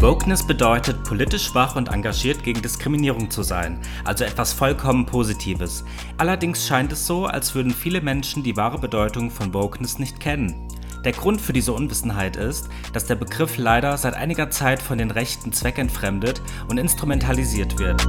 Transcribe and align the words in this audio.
Wokeness 0.00 0.46
bedeutet, 0.46 1.04
politisch 1.04 1.54
wach 1.54 1.76
und 1.76 1.88
engagiert 1.88 2.42
gegen 2.42 2.62
Diskriminierung 2.62 3.30
zu 3.30 3.42
sein, 3.42 3.78
also 4.02 4.24
etwas 4.24 4.54
vollkommen 4.54 5.04
Positives. 5.04 5.84
Allerdings 6.16 6.66
scheint 6.66 6.90
es 6.92 7.06
so, 7.06 7.26
als 7.26 7.54
würden 7.54 7.74
viele 7.74 8.00
Menschen 8.00 8.42
die 8.42 8.56
wahre 8.56 8.78
Bedeutung 8.78 9.30
von 9.30 9.52
Wokeness 9.52 9.98
nicht 9.98 10.18
kennen. 10.18 10.66
Der 11.04 11.12
Grund 11.12 11.38
für 11.38 11.52
diese 11.52 11.74
Unwissenheit 11.74 12.36
ist, 12.36 12.70
dass 12.94 13.04
der 13.04 13.16
Begriff 13.16 13.58
leider 13.58 13.98
seit 13.98 14.14
einiger 14.14 14.50
Zeit 14.50 14.80
von 14.80 14.96
den 14.96 15.10
Rechten 15.10 15.52
zweckentfremdet 15.52 16.40
und 16.70 16.78
instrumentalisiert 16.78 17.78
wird. 17.78 18.00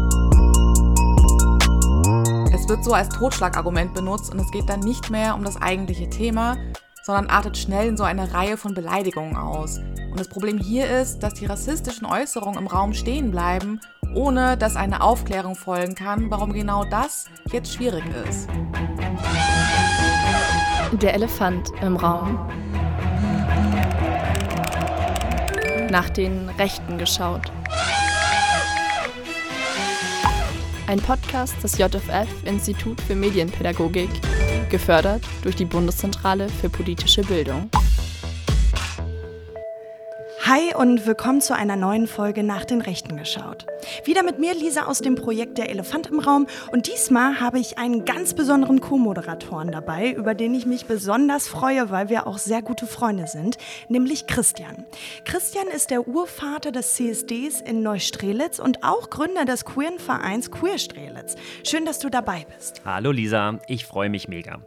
Es 2.54 2.70
wird 2.70 2.86
so 2.86 2.94
als 2.94 3.10
Totschlagargument 3.10 3.94
benutzt 3.94 4.32
und 4.32 4.40
es 4.40 4.50
geht 4.52 4.70
dann 4.70 4.80
nicht 4.80 5.10
mehr 5.10 5.36
um 5.36 5.44
das 5.44 5.62
eigentliche 5.62 6.10
Thema, 6.10 6.56
sondern 7.04 7.28
artet 7.28 7.58
schnell 7.58 7.88
in 7.88 7.98
so 7.98 8.04
eine 8.04 8.34
Reihe 8.34 8.58
von 8.58 8.74
Beleidigungen 8.74 9.36
aus. 9.36 9.78
Und 9.78 10.20
das 10.20 10.28
Problem 10.28 10.58
hier 10.58 10.90
ist, 10.90 11.20
dass 11.20 11.34
die 11.36 11.46
rassistischen 11.46 12.06
Äußerungen 12.06 12.60
im 12.60 12.68
Raum 12.68 12.94
stehen 12.94 13.32
bleiben, 13.32 13.80
ohne 14.14 14.58
dass 14.58 14.76
eine 14.76 15.02
Aufklärung 15.02 15.56
folgen 15.56 15.96
kann, 15.96 16.30
warum 16.30 16.54
genau 16.54 16.84
das 16.84 17.26
jetzt 17.52 17.74
schwierig 17.74 18.04
ist. 18.28 18.50
Der 20.94 21.14
Elefant 21.14 21.70
im 21.82 21.96
Raum. 21.96 22.38
Nach 25.90 26.10
den 26.10 26.50
Rechten 26.58 26.98
geschaut. 26.98 27.52
Ein 30.88 31.00
Podcast 31.00 31.56
des 31.64 31.78
JFF 31.78 32.28
Institut 32.44 33.00
für 33.00 33.16
Medienpädagogik, 33.16 34.10
gefördert 34.72 35.24
durch 35.44 35.56
die 35.56 35.66
Bundeszentrale 35.66 36.50
für 36.50 36.70
politische 36.70 37.22
Bildung. 37.22 37.70
Hi 40.52 40.76
und 40.76 41.06
willkommen 41.06 41.40
zu 41.40 41.56
einer 41.56 41.78
neuen 41.78 42.08
Folge 42.08 42.44
nach 42.44 42.66
den 42.66 42.82
Rechten 42.82 43.16
geschaut. 43.16 43.66
Wieder 44.04 44.22
mit 44.22 44.38
mir 44.38 44.54
Lisa 44.54 44.84
aus 44.84 45.00
dem 45.00 45.16
Projekt 45.16 45.58
Der 45.58 45.70
Elefant 45.70 46.08
im 46.08 46.20
Raum 46.20 46.46
und 46.74 46.88
diesmal 46.88 47.40
habe 47.40 47.58
ich 47.58 47.78
einen 47.78 48.04
ganz 48.04 48.34
besonderen 48.34 48.82
Co-Moderatoren 48.82 49.72
dabei, 49.72 50.12
über 50.12 50.34
den 50.34 50.54
ich 50.54 50.66
mich 50.66 50.88
besonders 50.88 51.48
freue, 51.48 51.90
weil 51.90 52.10
wir 52.10 52.28
auch 52.28 52.38
sehr 52.38 52.62
gute 52.62 52.86
Freunde 52.86 53.28
sind, 53.28 53.58
nämlich 53.88 54.28
Christian. 54.28 54.84
Christian 55.24 55.68
ist 55.68 55.90
der 55.90 56.06
Urvater 56.06 56.74
des 56.74 56.96
CSDs 56.96 57.62
in 57.62 57.82
Neustrelitz 57.82 58.60
und 58.60 58.84
auch 58.84 59.10
Gründer 59.10 59.46
des 59.46 59.64
queeren 59.64 60.00
Vereins 60.00 60.52
Queer 60.52 60.80
Strelitz. 60.80 61.38
Schön, 61.64 61.86
dass 61.86 62.00
du 62.00 62.10
dabei 62.10 62.46
bist. 62.54 62.82
Hallo 62.84 63.14
Lisa, 63.14 63.58
ich 63.70 63.86
freue 63.86 64.10
mich 64.10 64.28
mega. 64.28 64.60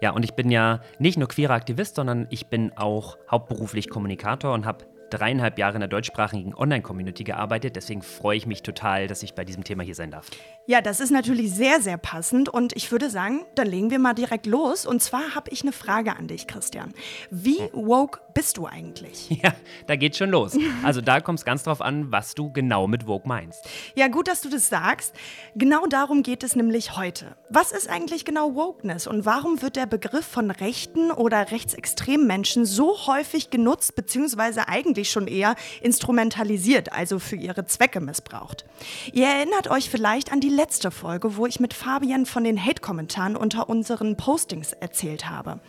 Ja, 0.00 0.10
und 0.10 0.24
ich 0.24 0.34
bin 0.34 0.50
ja 0.50 0.80
nicht 0.98 1.16
nur 1.16 1.28
queerer 1.28 1.54
Aktivist, 1.54 1.94
sondern 1.94 2.26
ich 2.30 2.48
bin 2.48 2.72
auch 2.74 3.18
hauptberuflich 3.30 3.88
Kommunikator 3.88 4.52
und 4.52 4.66
habe 4.66 4.84
dreieinhalb 5.10 5.58
Jahre 5.58 5.74
in 5.74 5.80
der 5.80 5.88
deutschsprachigen 5.88 6.54
Online-Community 6.54 7.24
gearbeitet. 7.24 7.76
Deswegen 7.76 8.02
freue 8.02 8.36
ich 8.36 8.46
mich 8.46 8.62
total, 8.62 9.06
dass 9.06 9.22
ich 9.22 9.34
bei 9.34 9.44
diesem 9.44 9.64
Thema 9.64 9.82
hier 9.82 9.94
sein 9.94 10.10
darf. 10.10 10.30
Ja, 10.70 10.82
das 10.82 11.00
ist 11.00 11.10
natürlich 11.10 11.50
sehr, 11.50 11.80
sehr 11.80 11.96
passend. 11.96 12.50
Und 12.50 12.76
ich 12.76 12.92
würde 12.92 13.08
sagen, 13.08 13.46
dann 13.54 13.68
legen 13.68 13.90
wir 13.90 13.98
mal 13.98 14.12
direkt 14.12 14.44
los. 14.44 14.84
Und 14.84 15.02
zwar 15.02 15.34
habe 15.34 15.50
ich 15.50 15.62
eine 15.62 15.72
Frage 15.72 16.14
an 16.14 16.28
dich, 16.28 16.46
Christian. 16.46 16.92
Wie 17.30 17.56
hm. 17.56 17.70
woke 17.72 18.20
bist 18.34 18.58
du 18.58 18.66
eigentlich? 18.66 19.30
Ja, 19.42 19.52
da 19.86 19.94
geht's 19.94 20.18
schon 20.18 20.30
los. 20.30 20.58
Also 20.82 21.00
da 21.00 21.20
kommt 21.20 21.38
es 21.38 21.44
ganz 21.44 21.62
drauf 21.62 21.80
an, 21.80 22.10
was 22.10 22.34
du 22.34 22.52
genau 22.52 22.88
mit 22.88 23.06
woke 23.06 23.28
meinst. 23.28 23.68
Ja, 23.94 24.08
gut, 24.08 24.26
dass 24.26 24.40
du 24.40 24.48
das 24.48 24.68
sagst. 24.68 25.14
Genau 25.54 25.86
darum 25.86 26.24
geht 26.24 26.42
es 26.42 26.56
nämlich 26.56 26.96
heute. 26.96 27.36
Was 27.48 27.70
ist 27.70 27.88
eigentlich 27.88 28.24
genau 28.24 28.56
Wokeness 28.56 29.06
und 29.06 29.24
warum 29.24 29.62
wird 29.62 29.76
der 29.76 29.86
Begriff 29.86 30.26
von 30.26 30.50
rechten 30.50 31.12
oder 31.12 31.52
rechtsextremen 31.52 32.26
Menschen 32.26 32.66
so 32.66 33.06
häufig 33.06 33.50
genutzt, 33.50 33.94
beziehungsweise 33.94 34.66
eigentlich 34.66 35.10
schon 35.10 35.28
eher 35.28 35.54
instrumentalisiert, 35.80 36.92
also 36.92 37.20
für 37.20 37.36
ihre 37.36 37.64
Zwecke 37.64 38.00
missbraucht? 38.00 38.64
Ihr 39.12 39.28
erinnert 39.28 39.68
euch 39.68 39.88
vielleicht 39.88 40.32
an 40.32 40.40
die 40.40 40.57
letzte 40.58 40.90
Folge, 40.90 41.36
wo 41.36 41.46
ich 41.46 41.60
mit 41.60 41.72
Fabian 41.72 42.26
von 42.26 42.42
den 42.42 42.62
Hate-Kommentaren 42.62 43.36
unter 43.36 43.68
unseren 43.68 44.16
Postings 44.16 44.72
erzählt 44.72 45.30
habe. 45.30 45.60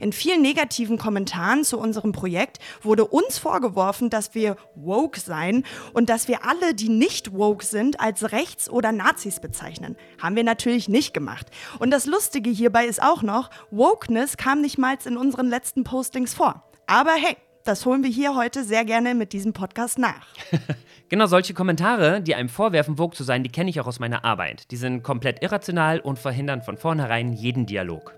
In 0.00 0.10
vielen 0.10 0.40
negativen 0.40 0.96
Kommentaren 0.96 1.64
zu 1.64 1.78
unserem 1.78 2.12
Projekt 2.12 2.58
wurde 2.80 3.04
uns 3.04 3.36
vorgeworfen, 3.36 4.08
dass 4.08 4.34
wir 4.34 4.56
woke 4.74 5.20
seien 5.20 5.66
und 5.92 6.08
dass 6.08 6.28
wir 6.28 6.46
alle, 6.46 6.72
die 6.72 6.88
nicht 6.88 7.34
woke 7.34 7.62
sind, 7.62 8.00
als 8.00 8.32
rechts 8.32 8.70
oder 8.70 8.90
Nazis 8.90 9.38
bezeichnen. 9.38 9.96
Haben 10.18 10.36
wir 10.36 10.44
natürlich 10.44 10.88
nicht 10.88 11.12
gemacht. 11.12 11.48
Und 11.78 11.90
das 11.90 12.06
Lustige 12.06 12.48
hierbei 12.48 12.86
ist 12.86 13.02
auch 13.02 13.22
noch, 13.22 13.50
Wokeness 13.70 14.38
kam 14.38 14.62
nicht 14.62 14.78
mal 14.78 14.96
in 15.04 15.18
unseren 15.18 15.48
letzten 15.50 15.84
Postings 15.84 16.32
vor. 16.32 16.64
Aber 16.86 17.12
hey, 17.12 17.36
das 17.68 17.84
holen 17.84 18.02
wir 18.02 18.10
hier 18.10 18.34
heute 18.34 18.64
sehr 18.64 18.84
gerne 18.86 19.14
mit 19.14 19.32
diesem 19.32 19.52
Podcast 19.52 19.98
nach. 19.98 20.26
Genau 21.10 21.24
solche 21.24 21.54
Kommentare, 21.54 22.20
die 22.20 22.34
einem 22.34 22.50
vorwerfen, 22.50 22.98
Vogue 22.98 23.16
zu 23.16 23.24
sein, 23.24 23.42
die 23.42 23.48
kenne 23.48 23.70
ich 23.70 23.80
auch 23.80 23.86
aus 23.86 23.98
meiner 23.98 24.26
Arbeit. 24.26 24.70
Die 24.70 24.76
sind 24.76 25.02
komplett 25.02 25.42
irrational 25.42 26.00
und 26.00 26.18
verhindern 26.18 26.60
von 26.60 26.76
vornherein 26.76 27.32
jeden 27.32 27.64
Dialog. 27.64 28.14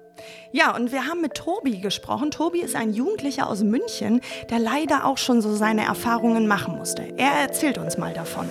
Ja, 0.50 0.75
und 0.75 0.91
wir 0.91 1.06
haben 1.06 1.21
mit 1.21 1.34
Tobi 1.34 1.78
gesprochen. 1.78 2.33
Tobi 2.33 2.59
ist 2.59 2.75
ein 2.75 2.93
Jugendlicher 2.93 3.49
aus 3.49 3.62
München, 3.62 4.21
der 4.50 4.59
leider 4.59 5.05
auch 5.05 5.19
schon 5.19 5.41
so 5.41 5.55
seine 5.55 5.84
Erfahrungen 5.84 6.49
machen 6.49 6.77
musste. 6.78 7.03
Er 7.16 7.31
erzählt 7.34 7.78
uns 7.78 7.97
mal 7.97 8.12
davon. 8.12 8.49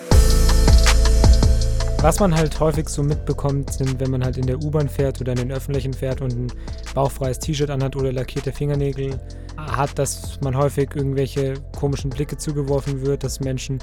Was 2.01 2.21
man 2.21 2.33
halt 2.33 2.57
häufig 2.61 2.87
so 2.87 3.03
mitbekommt, 3.03 3.73
sind, 3.73 3.99
wenn 3.99 4.09
man 4.09 4.23
halt 4.23 4.37
in 4.37 4.47
der 4.47 4.63
U-Bahn 4.63 4.87
fährt 4.87 5.19
oder 5.19 5.33
in 5.33 5.37
den 5.39 5.51
Öffentlichen 5.51 5.93
fährt 5.93 6.21
und 6.21 6.31
ein 6.31 6.47
bauchfreies 6.95 7.39
T-Shirt 7.39 7.69
anhat 7.69 7.97
oder 7.97 8.13
lackierte 8.13 8.53
Fingernägel 8.53 9.19
hat, 9.57 9.99
dass 9.99 10.39
man 10.39 10.55
häufig 10.55 10.95
irgendwelche 10.95 11.55
komischen 11.77 12.09
Blicke 12.09 12.38
zugeworfen 12.38 13.01
wird, 13.05 13.25
dass 13.25 13.41
Menschen 13.41 13.79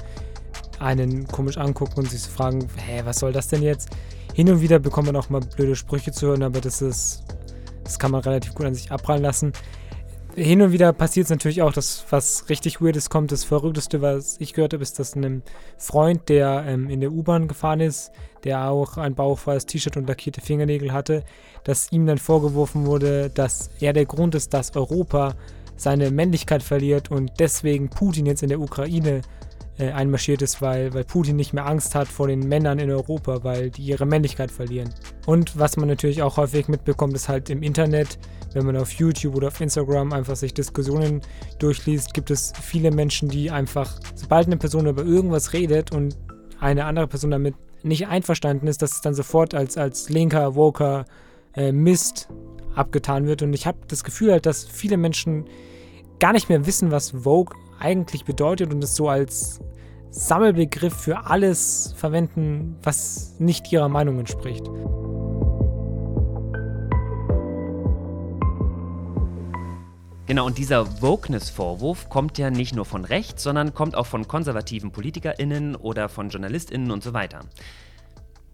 einen 0.79 1.27
komisch 1.27 1.59
angucken 1.59 1.99
und 1.99 2.09
sich 2.09 2.21
so 2.21 2.31
fragen, 2.31 2.67
hä, 2.77 3.01
was 3.05 3.19
soll 3.19 3.33
das 3.33 3.49
denn 3.49 3.61
jetzt? 3.61 3.89
Hin 4.33 4.49
und 4.49 4.61
wieder 4.61 4.79
bekommt 4.79 5.05
man 5.05 5.15
auch 5.15 5.29
mal 5.29 5.41
blöde 5.41 5.75
Sprüche 5.75 6.11
zu 6.11 6.25
hören, 6.25 6.41
aber 6.41 6.59
das 6.59 6.81
ist, 6.81 7.23
das 7.83 7.99
kann 7.99 8.09
man 8.09 8.21
relativ 8.21 8.55
gut 8.55 8.65
an 8.65 8.73
sich 8.73 8.91
abprallen 8.91 9.21
lassen. 9.21 9.53
Hin 10.37 10.61
und 10.61 10.71
wieder 10.71 10.93
passiert 10.93 11.23
es 11.23 11.29
natürlich 11.31 11.63
auch, 11.63 11.73
dass 11.73 12.05
was 12.11 12.47
richtig 12.47 12.79
Weirdes 12.79 13.09
kommt. 13.09 13.31
Das 13.31 13.43
Verrückteste, 13.43 14.03
was 14.03 14.35
ich 14.39 14.53
gehört 14.53 14.73
habe, 14.73 14.83
ist, 14.83 14.99
dass 14.99 15.15
einem 15.15 15.41
Freund, 15.79 16.29
der 16.29 16.63
ähm, 16.67 16.91
in 16.91 17.01
der 17.01 17.11
U-Bahn 17.11 17.47
gefahren 17.47 17.79
ist, 17.79 18.11
der 18.43 18.69
auch 18.69 18.97
ein 18.97 19.15
bauchfreies 19.15 19.65
T-Shirt 19.65 19.97
und 19.97 20.07
lackierte 20.07 20.41
Fingernägel 20.41 20.93
hatte, 20.93 21.23
dass 21.63 21.91
ihm 21.91 22.05
dann 22.05 22.19
vorgeworfen 22.19 22.85
wurde, 22.85 23.31
dass 23.31 23.71
er 23.79 23.93
der 23.93 24.05
Grund 24.05 24.35
ist, 24.35 24.53
dass 24.53 24.75
Europa 24.75 25.33
seine 25.75 26.11
Männlichkeit 26.11 26.61
verliert 26.61 27.09
und 27.09 27.31
deswegen 27.39 27.89
Putin 27.89 28.27
jetzt 28.27 28.43
in 28.43 28.49
der 28.49 28.59
Ukraine 28.59 29.23
äh, 29.77 29.91
einmarschiert 29.91 30.41
ist, 30.41 30.61
weil, 30.61 30.93
weil 30.93 31.03
Putin 31.03 31.35
nicht 31.35 31.53
mehr 31.53 31.65
Angst 31.65 31.95
hat 31.95 32.07
vor 32.07 32.27
den 32.27 32.47
Männern 32.47 32.79
in 32.79 32.89
Europa, 32.89 33.43
weil 33.43 33.69
die 33.69 33.83
ihre 33.83 34.05
Männlichkeit 34.05 34.51
verlieren. 34.51 34.93
Und 35.25 35.57
was 35.57 35.77
man 35.77 35.87
natürlich 35.87 36.21
auch 36.21 36.37
häufig 36.37 36.67
mitbekommt, 36.67 37.13
ist 37.13 37.29
halt 37.29 37.49
im 37.49 37.63
Internet, 37.63 38.17
wenn 38.53 38.65
man 38.65 38.77
auf 38.77 38.91
YouTube 38.91 39.35
oder 39.35 39.47
auf 39.49 39.61
Instagram 39.61 40.13
einfach 40.13 40.35
sich 40.35 40.53
Diskussionen 40.53 41.21
durchliest, 41.59 42.13
gibt 42.13 42.31
es 42.31 42.53
viele 42.61 42.91
Menschen, 42.91 43.29
die 43.29 43.51
einfach, 43.51 43.99
sobald 44.15 44.47
eine 44.47 44.57
Person 44.57 44.87
über 44.87 45.03
irgendwas 45.03 45.53
redet 45.53 45.91
und 45.91 46.17
eine 46.59 46.85
andere 46.85 47.07
Person 47.07 47.31
damit 47.31 47.55
nicht 47.83 48.07
einverstanden 48.07 48.67
ist, 48.67 48.81
dass 48.81 48.93
es 48.93 49.01
dann 49.01 49.13
sofort 49.13 49.53
als, 49.53 49.77
als 49.77 50.09
linker, 50.09 50.55
woker 50.55 51.05
äh, 51.55 51.71
Mist 51.71 52.29
abgetan 52.75 53.27
wird. 53.27 53.41
Und 53.41 53.53
ich 53.53 53.67
habe 53.67 53.77
das 53.87 54.03
Gefühl 54.03 54.31
halt, 54.31 54.45
dass 54.45 54.65
viele 54.65 54.97
Menschen 54.97 55.45
gar 56.19 56.33
nicht 56.33 56.49
mehr 56.49 56.65
wissen, 56.65 56.91
was 56.91 57.11
Vogue 57.11 57.55
eigentlich 57.79 58.25
bedeutet 58.25 58.73
und 58.73 58.83
es 58.83 58.95
so 58.95 59.09
als 59.09 59.59
Sammelbegriff 60.09 60.93
für 60.93 61.25
alles 61.25 61.93
verwenden, 61.95 62.77
was 62.81 63.35
nicht 63.39 63.71
ihrer 63.71 63.89
Meinung 63.89 64.19
entspricht. 64.19 64.65
Genau, 70.27 70.45
und 70.45 70.57
dieser 70.57 71.01
Wokeness-Vorwurf 71.01 72.09
kommt 72.09 72.37
ja 72.37 72.49
nicht 72.49 72.75
nur 72.75 72.83
von 72.83 73.05
rechts, 73.05 73.43
sondern 73.43 73.73
kommt 73.73 73.95
auch 73.95 74.07
von 74.07 74.27
konservativen 74.27 74.91
PolitikerInnen 74.91 75.77
oder 75.77 76.09
von 76.09 76.29
JournalistInnen 76.29 76.91
und 76.91 77.01
so 77.01 77.13
weiter. 77.13 77.45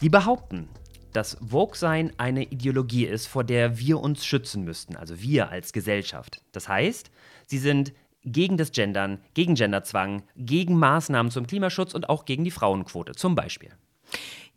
Die 0.01 0.09
behaupten, 0.09 0.69
dass 1.13 1.37
Woke-Sein 1.41 2.11
eine 2.17 2.43
Ideologie 2.43 3.05
ist, 3.05 3.25
vor 3.27 3.43
der 3.43 3.79
wir 3.79 3.99
uns 3.99 4.23
schützen 4.23 4.63
müssten, 4.63 4.95
also 4.95 5.19
wir 5.19 5.49
als 5.49 5.73
Gesellschaft. 5.73 6.43
Das 6.51 6.67
heißt, 6.67 7.09
sie 7.47 7.57
sind 7.57 7.93
gegen 8.23 8.57
das 8.57 8.71
Gendern, 8.71 9.19
gegen 9.33 9.55
Genderzwang, 9.55 10.23
gegen 10.35 10.77
Maßnahmen 10.77 11.31
zum 11.31 11.47
Klimaschutz 11.47 11.93
und 11.93 12.09
auch 12.09 12.25
gegen 12.25 12.43
die 12.43 12.51
Frauenquote 12.51 13.13
zum 13.13 13.35
Beispiel. 13.35 13.71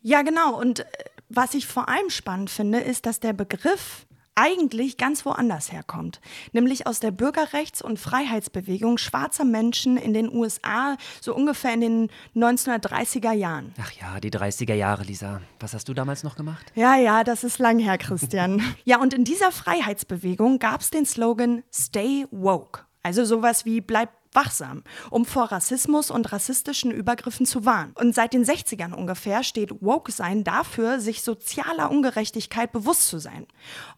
Ja, 0.01 0.21
genau. 0.21 0.59
Und 0.59 0.81
äh, 0.81 0.85
was 1.29 1.53
ich 1.53 1.67
vor 1.67 1.89
allem 1.89 2.09
spannend 2.09 2.49
finde, 2.49 2.79
ist, 2.79 3.05
dass 3.05 3.19
der 3.19 3.33
Begriff 3.33 4.07
eigentlich 4.37 4.97
ganz 4.97 5.25
woanders 5.25 5.71
herkommt, 5.71 6.21
nämlich 6.53 6.85
aus 6.85 6.99
der 6.99 7.11
Bürgerrechts- 7.11 7.81
und 7.81 7.99
Freiheitsbewegung 7.99 8.99
schwarzer 8.99 9.45
Menschen 9.45 9.97
in 9.97 10.13
den 10.13 10.31
USA, 10.31 10.95
so 11.19 11.35
ungefähr 11.35 11.73
in 11.73 11.81
den 11.81 12.11
1930er 12.35 13.31
Jahren. 13.33 13.73
Ach 13.81 13.91
ja, 13.93 14.19
die 14.19 14.29
30er 14.29 14.75
Jahre, 14.75 15.03
Lisa. 15.03 15.41
Was 15.59 15.73
hast 15.73 15.89
du 15.89 15.95
damals 15.95 16.23
noch 16.23 16.35
gemacht? 16.35 16.71
Ja, 16.75 16.95
ja, 16.95 17.23
das 17.23 17.43
ist 17.43 17.57
lang 17.57 17.79
her, 17.79 17.97
Christian. 17.97 18.61
ja, 18.85 19.01
und 19.01 19.15
in 19.15 19.23
dieser 19.23 19.51
Freiheitsbewegung 19.51 20.59
gab 20.59 20.81
es 20.81 20.91
den 20.91 21.07
Slogan 21.07 21.63
Stay 21.73 22.27
Woke 22.29 22.86
Also 23.07 23.23
sowas 23.23 23.63
wie 23.63 23.79
bleib 23.79 24.09
wachsam, 24.33 24.83
um 25.09 25.23
vor 25.23 25.45
Rassismus 25.45 26.11
und 26.11 26.29
rassistischen 26.33 26.91
Übergriffen 26.91 27.45
zu 27.45 27.63
warnen. 27.63 27.93
Und 27.95 28.13
seit 28.13 28.33
den 28.33 28.43
60ern 28.43 28.91
ungefähr 28.91 29.43
steht 29.43 29.81
Woke 29.81 30.11
sein 30.11 30.43
dafür, 30.43 30.99
sich 30.99 31.21
sozialer 31.21 31.89
Ungerechtigkeit 31.89 32.73
bewusst 32.73 33.07
zu 33.07 33.19
sein. 33.19 33.47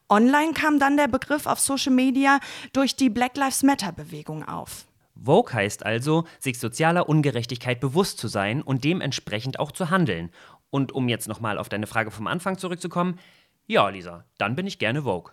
Online 0.09 0.53
kam 0.53 0.77
dann 0.77 0.95
der 0.95 1.07
Begriff 1.07 1.47
auf 1.47 1.59
Social 1.59 1.91
Media 1.91 2.39
durch 2.71 2.95
die 2.95 3.09
Black 3.09 3.35
Lives 3.35 3.63
Matter 3.63 3.91
Bewegung 3.91 4.47
auf. 4.47 4.85
Woke 5.15 5.55
heißt 5.55 5.83
also, 5.83 6.25
sich 6.37 6.59
sozialer 6.59 7.09
Ungerechtigkeit 7.09 7.79
bewusst 7.79 8.19
zu 8.19 8.27
sein 8.27 8.61
und 8.61 8.83
dementsprechend 8.83 9.59
auch 9.59 9.71
zu 9.71 9.89
handeln. 9.89 10.29
Und 10.69 10.91
um 10.91 11.09
jetzt 11.09 11.27
nochmal 11.27 11.57
auf 11.57 11.67
deine 11.67 11.87
Frage 11.87 12.11
vom 12.11 12.27
Anfang 12.27 12.59
zurückzukommen, 12.59 13.17
ja, 13.65 13.89
Lisa, 13.89 14.25
dann 14.37 14.55
bin 14.55 14.67
ich 14.67 14.77
gerne 14.77 15.01
Vogue. 15.01 15.31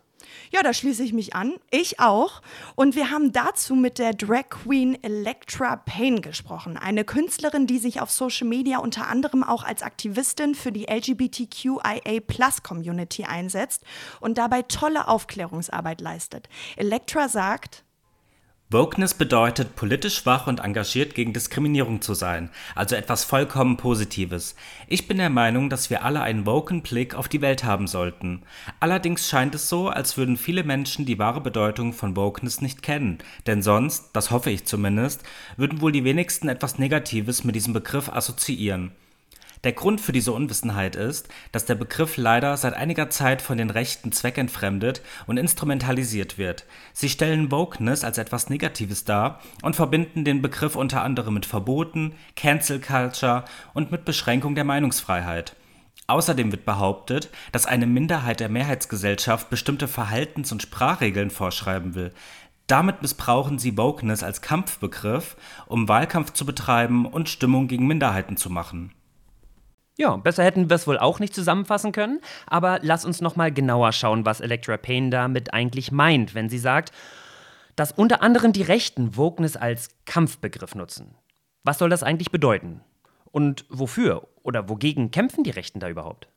Ja, 0.51 0.63
da 0.63 0.73
schließe 0.73 1.03
ich 1.03 1.13
mich 1.13 1.35
an. 1.35 1.57
Ich 1.71 2.01
auch. 2.01 2.41
Und 2.75 2.97
wir 2.97 3.11
haben 3.11 3.33
dazu 3.33 3.75
mit 3.75 3.99
der 3.99 4.15
Drag 4.15 4.49
Queen 4.51 5.03
Electra 5.03 5.77
Payne 5.77 6.21
gesprochen. 6.21 6.77
Eine 6.77 7.05
Künstlerin, 7.05 7.67
die 7.67 7.79
sich 7.79 8.01
auf 8.01 8.11
Social 8.11 8.47
Media 8.47 8.77
unter 8.79 9.09
anderem 9.09 9.43
auch 9.45 9.65
als 9.65 9.83
Aktivistin 9.83 10.55
für 10.55 10.73
die 10.73 10.87
LGBTQIA-Plus-Community 10.91 13.25
einsetzt 13.25 13.83
und 14.21 14.37
dabei 14.39 14.63
tolle 14.63 15.09
Aufklärungsarbeit 15.09 16.01
leistet. 16.01 16.49
Electra 16.77 17.29
sagt, 17.29 17.85
Wokeness 18.69 19.15
bedeutet, 19.15 19.77
politisch 19.77 20.27
wach 20.27 20.49
und 20.49 20.59
engagiert 20.59 21.15
gegen 21.15 21.33
Diskriminierung 21.33 22.03
zu 22.03 22.15
sein, 22.15 22.51
also 22.75 22.97
etwas 22.97 23.23
vollkommen 23.23 23.77
Positives. 23.77 24.57
Ich 24.89 25.07
bin 25.07 25.19
der 25.19 25.31
Meinung, 25.31 25.71
dass 25.71 25.89
wir 25.89 26.05
alle 26.05 26.21
einen 26.21 26.47
woken 26.47 26.83
Blick 26.83 27.15
auf 27.15 27.29
die 27.29 27.43
Welt 27.43 27.63
haben 27.63 27.87
sollten. 27.87 28.43
Allerdings 28.81 29.29
scheint 29.29 29.55
es 29.55 29.69
so, 29.69 29.89
als 29.89 30.17
würden 30.17 30.37
viele 30.37 30.65
Menschen 30.65 31.07
die 31.07 31.21
wahre 31.21 31.41
Bedeutung 31.41 31.93
von 31.93 32.17
Wokeness 32.17 32.61
nicht 32.61 32.83
kennen, 32.83 33.19
denn 33.47 33.63
sonst, 33.63 34.11
das 34.15 34.33
hoffe 34.33 34.51
ich 34.51 34.65
zumindest, 34.65 35.23
würden 35.57 35.81
wohl 35.81 35.93
die 35.93 36.03
wenigsten 36.03 36.49
etwas 36.49 36.77
Negatives 36.77 37.45
mit 37.45 37.55
diesem 37.55 37.73
Begriff 37.73 38.09
assoziieren. 38.09 38.91
Der 39.65 39.73
Grund 39.73 40.01
für 40.01 40.13
diese 40.13 40.33
Unwissenheit 40.33 40.97
ist, 40.97 41.29
dass 41.53 41.65
der 41.65 41.75
Begriff 41.75 42.17
leider 42.17 42.57
seit 42.57 42.75
einiger 42.75 43.11
Zeit 43.11 43.43
von 43.43 43.59
den 43.59 43.71
Rechten 43.71 44.13
zweckentfremdet 44.13 45.03
und 45.27 45.39
instrumentalisiert 45.39 46.39
wird. 46.39 46.65
Sie 46.93 47.09
stellen 47.09 47.51
Wokeness 47.51 48.05
als 48.05 48.19
etwas 48.19 48.51
Negatives 48.51 49.05
dar 49.05 49.41
und 49.63 49.77
verbinden 49.77 50.25
den 50.25 50.43
Begriff 50.43 50.77
unter 50.77 51.03
anderem 51.03 51.35
mit 51.35 51.47
Verboten, 51.47 52.15
Cancel 52.37 52.81
Culture 52.81 53.45
und 53.75 53.91
mit 53.91 54.05
Beschränkung 54.05 54.55
der 54.55 54.65
Meinungsfreiheit. 54.65 55.57
Außerdem 56.09 56.53
wird 56.53 56.65
behauptet, 56.65 57.31
dass 57.51 57.67
eine 57.67 57.87
Minderheit 57.87 58.39
der 58.39 58.49
Mehrheitsgesellschaft 58.49 59.51
bestimmte 59.51 59.89
Verhaltens- 59.89 60.53
und 60.53 60.63
Sprachregeln 60.63 61.31
vorschreiben 61.31 61.95
will. 61.97 62.13
Damit 62.69 63.03
missbrauchen 63.03 63.59
sie 63.59 63.77
Wokeness 63.77 64.23
als 64.23 64.41
Kampfbegriff, 64.41 65.37
um 65.67 65.89
Wahlkampf 65.89 66.33
zu 66.33 66.47
betreiben 66.47 67.07
und 67.07 67.29
Stimmung 67.29 67.69
gegen 67.69 67.87
Minderheiten 67.87 68.37
zu 68.37 68.51
machen. 68.51 68.93
Ja, 69.99 70.17
besser 70.17 70.45
hätten 70.45 70.69
wir 70.69 70.75
es 70.75 70.87
wohl 70.87 70.99
auch 70.99 71.21
nicht 71.21 71.35
zusammenfassen 71.35 71.93
können, 71.93 72.21
aber 72.47 72.81
lass 72.83 73.07
uns 73.07 73.23
noch 73.23 73.37
mal 73.37 73.51
genauer 73.51 73.93
schauen, 73.93 74.27
was 74.27 74.41
Electra 74.41 74.77
Payne 74.77 75.09
damit 75.11 75.55
eigentlich 75.55 75.91
meint, 75.91 76.35
wenn 76.35 76.51
sie 76.51 76.59
sagt, 76.59 76.93
dass 77.77 77.93
unter 77.93 78.23
anderem 78.23 78.53
die 78.53 78.63
Rechten 78.63 79.17
Wokeness 79.17 79.57
als 79.57 79.89
Kampfbegriff 80.05 80.75
nutzen. 80.75 81.15
Was 81.65 81.79
soll 81.79 81.89
das 81.89 82.03
eigentlich 82.03 82.31
bedeuten? 82.31 82.83
Und 83.33 83.65
wofür 83.69 84.29
oder 84.43 84.69
wogegen 84.69 85.11
kämpfen 85.11 85.45
die 85.45 85.51
Rechten 85.51 85.81
da 85.81 85.89
überhaupt? 85.89 86.29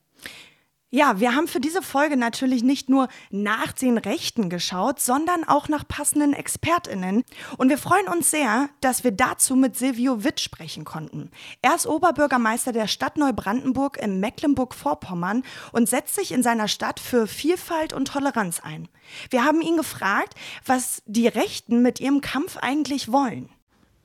Ja, 0.91 1.19
wir 1.19 1.35
haben 1.35 1.47
für 1.47 1.59
diese 1.59 1.83
Folge 1.83 2.17
natürlich 2.17 2.63
nicht 2.63 2.89
nur 2.89 3.09
nach 3.29 3.73
den 3.73 3.99
Rechten 3.99 4.49
geschaut, 4.49 4.99
sondern 4.99 5.43
auch 5.43 5.67
nach 5.67 5.87
passenden 5.87 6.33
ExpertInnen. 6.33 7.23
Und 7.57 7.69
wir 7.69 7.77
freuen 7.77 8.07
uns 8.07 8.31
sehr, 8.31 8.69
dass 8.81 9.03
wir 9.03 9.11
dazu 9.11 9.55
mit 9.55 9.77
Silvio 9.77 10.23
Witt 10.23 10.39
sprechen 10.39 10.85
konnten. 10.85 11.29
Er 11.61 11.75
ist 11.75 11.85
Oberbürgermeister 11.85 12.71
der 12.71 12.87
Stadt 12.87 13.17
Neubrandenburg 13.17 13.97
in 14.01 14.19
Mecklenburg-Vorpommern 14.19 15.43
und 15.73 15.87
setzt 15.87 16.15
sich 16.15 16.31
in 16.31 16.41
seiner 16.41 16.67
Stadt 16.67 16.99
für 16.99 17.27
Vielfalt 17.27 17.93
und 17.93 18.07
Toleranz 18.07 18.59
ein. 18.59 18.87
Wir 19.29 19.45
haben 19.45 19.61
ihn 19.61 19.77
gefragt, 19.77 20.33
was 20.65 21.03
die 21.05 21.27
Rechten 21.27 21.83
mit 21.83 21.99
ihrem 21.99 22.21
Kampf 22.21 22.57
eigentlich 22.57 23.11
wollen. 23.11 23.49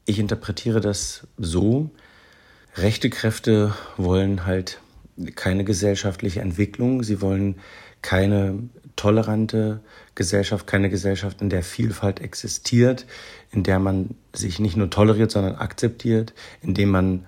Ich 0.04 0.18
interpretiere 0.18 0.82
das 0.82 1.26
so, 1.38 1.88
rechte 2.76 3.08
Kräfte 3.08 3.74
wollen 3.96 4.44
halt 4.44 4.80
keine 5.34 5.64
gesellschaftliche 5.64 6.40
Entwicklung. 6.40 7.02
Sie 7.02 7.20
wollen 7.20 7.56
keine 8.02 8.58
tolerante 8.96 9.80
Gesellschaft, 10.14 10.66
keine 10.66 10.90
Gesellschaft, 10.90 11.40
in 11.40 11.50
der 11.50 11.62
Vielfalt 11.62 12.20
existiert, 12.20 13.06
in 13.50 13.62
der 13.62 13.78
man 13.78 14.10
sich 14.32 14.58
nicht 14.58 14.76
nur 14.76 14.90
toleriert, 14.90 15.30
sondern 15.30 15.56
akzeptiert, 15.56 16.34
in 16.62 16.74
dem 16.74 16.90
man 16.90 17.26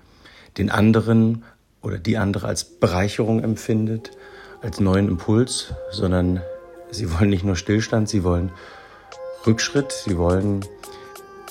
den 0.57 0.69
anderen 0.69 1.43
oder 1.81 1.97
die 1.97 2.17
andere 2.17 2.47
als 2.47 2.63
Bereicherung 2.63 3.43
empfindet, 3.43 4.11
als 4.61 4.79
neuen 4.79 5.07
Impuls, 5.07 5.73
sondern 5.91 6.41
sie 6.91 7.11
wollen 7.13 7.29
nicht 7.29 7.43
nur 7.43 7.55
Stillstand, 7.55 8.09
sie 8.09 8.23
wollen 8.23 8.51
Rückschritt, 9.45 9.91
sie 9.91 10.17
wollen 10.17 10.65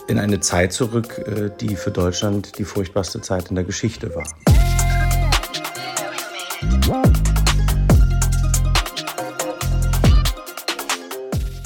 in 0.08 0.18
eine 0.18 0.40
Zeit 0.40 0.72
zurück, 0.72 1.18
äh, 1.18 1.50
die 1.60 1.76
für 1.76 1.90
Deutschland 1.90 2.58
die 2.58 2.64
furchtbarste 2.64 3.20
Zeit 3.20 3.48
in 3.48 3.56
der 3.56 3.64
Geschichte 3.64 4.14
war. 4.14 4.26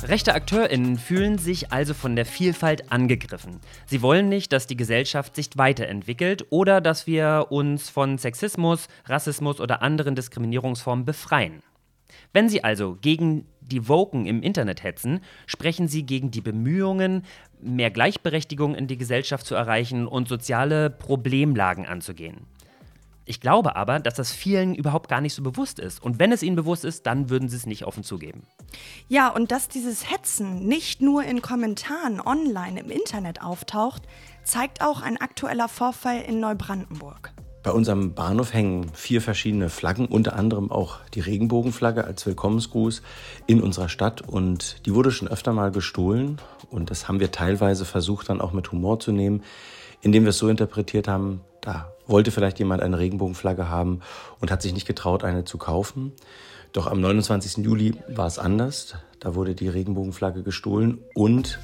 Rechte 0.02 0.34
AkteurInnen 0.34 0.98
fühlen 0.98 1.38
sich 1.38 1.70
also 1.70 1.94
von 1.94 2.16
der 2.16 2.26
Vielfalt 2.26 2.90
angegriffen. 2.90 3.60
Sie 3.86 4.02
wollen 4.02 4.28
nicht, 4.28 4.52
dass 4.52 4.66
die 4.66 4.76
Gesellschaft 4.76 5.36
sich 5.36 5.50
weiterentwickelt 5.54 6.46
oder 6.50 6.80
dass 6.80 7.06
wir 7.06 7.46
uns 7.50 7.88
von 7.88 8.18
Sexismus, 8.18 8.88
Rassismus 9.04 9.60
oder 9.60 9.82
anderen 9.82 10.16
Diskriminierungsformen 10.16 11.04
befreien. 11.04 11.62
Wenn 12.32 12.48
sie 12.48 12.64
also 12.64 12.98
gegen 13.00 13.46
die 13.60 13.86
Woken 13.86 14.26
im 14.26 14.42
Internet 14.42 14.82
hetzen, 14.82 15.20
sprechen 15.46 15.86
sie 15.86 16.02
gegen 16.02 16.32
die 16.32 16.40
Bemühungen, 16.40 17.24
mehr 17.60 17.92
Gleichberechtigung 17.92 18.74
in 18.74 18.88
die 18.88 18.98
Gesellschaft 18.98 19.46
zu 19.46 19.54
erreichen 19.54 20.08
und 20.08 20.26
soziale 20.26 20.90
Problemlagen 20.90 21.86
anzugehen. 21.86 22.46
Ich 23.30 23.40
glaube 23.40 23.76
aber, 23.76 24.00
dass 24.00 24.14
das 24.14 24.32
vielen 24.32 24.74
überhaupt 24.74 25.08
gar 25.08 25.20
nicht 25.20 25.34
so 25.34 25.42
bewusst 25.44 25.78
ist. 25.78 26.02
Und 26.02 26.18
wenn 26.18 26.32
es 26.32 26.42
ihnen 26.42 26.56
bewusst 26.56 26.84
ist, 26.84 27.06
dann 27.06 27.30
würden 27.30 27.48
sie 27.48 27.54
es 27.54 27.64
nicht 27.64 27.86
offen 27.86 28.02
zugeben. 28.02 28.42
Ja, 29.06 29.28
und 29.28 29.52
dass 29.52 29.68
dieses 29.68 30.10
Hetzen 30.10 30.66
nicht 30.66 31.00
nur 31.00 31.22
in 31.22 31.40
Kommentaren 31.40 32.20
online 32.20 32.80
im 32.80 32.90
Internet 32.90 33.40
auftaucht, 33.40 34.02
zeigt 34.42 34.82
auch 34.82 35.00
ein 35.00 35.16
aktueller 35.16 35.68
Vorfall 35.68 36.22
in 36.22 36.40
Neubrandenburg. 36.40 37.32
Bei 37.62 37.70
unserem 37.70 38.14
Bahnhof 38.14 38.52
hängen 38.52 38.90
vier 38.94 39.22
verschiedene 39.22 39.70
Flaggen, 39.70 40.06
unter 40.06 40.34
anderem 40.34 40.72
auch 40.72 40.98
die 41.14 41.20
Regenbogenflagge 41.20 42.02
als 42.02 42.26
Willkommensgruß 42.26 43.00
in 43.46 43.62
unserer 43.62 43.88
Stadt. 43.88 44.22
Und 44.22 44.84
die 44.86 44.94
wurde 44.96 45.12
schon 45.12 45.28
öfter 45.28 45.52
mal 45.52 45.70
gestohlen. 45.70 46.40
Und 46.68 46.90
das 46.90 47.06
haben 47.06 47.20
wir 47.20 47.30
teilweise 47.30 47.84
versucht 47.84 48.28
dann 48.28 48.40
auch 48.40 48.52
mit 48.52 48.72
Humor 48.72 48.98
zu 48.98 49.12
nehmen, 49.12 49.44
indem 50.00 50.24
wir 50.24 50.30
es 50.30 50.38
so 50.38 50.48
interpretiert 50.48 51.06
haben, 51.06 51.42
da 51.60 51.92
wollte 52.10 52.30
vielleicht 52.30 52.58
jemand 52.58 52.82
eine 52.82 52.98
Regenbogenflagge 52.98 53.68
haben 53.68 54.00
und 54.40 54.50
hat 54.50 54.62
sich 54.62 54.72
nicht 54.72 54.86
getraut, 54.86 55.24
eine 55.24 55.44
zu 55.44 55.58
kaufen. 55.58 56.12
Doch 56.72 56.86
am 56.86 57.00
29. 57.00 57.64
Juli 57.64 57.94
war 58.08 58.26
es 58.26 58.38
anders. 58.38 58.94
Da 59.18 59.34
wurde 59.34 59.54
die 59.54 59.68
Regenbogenflagge 59.68 60.42
gestohlen 60.42 60.98
und 61.14 61.58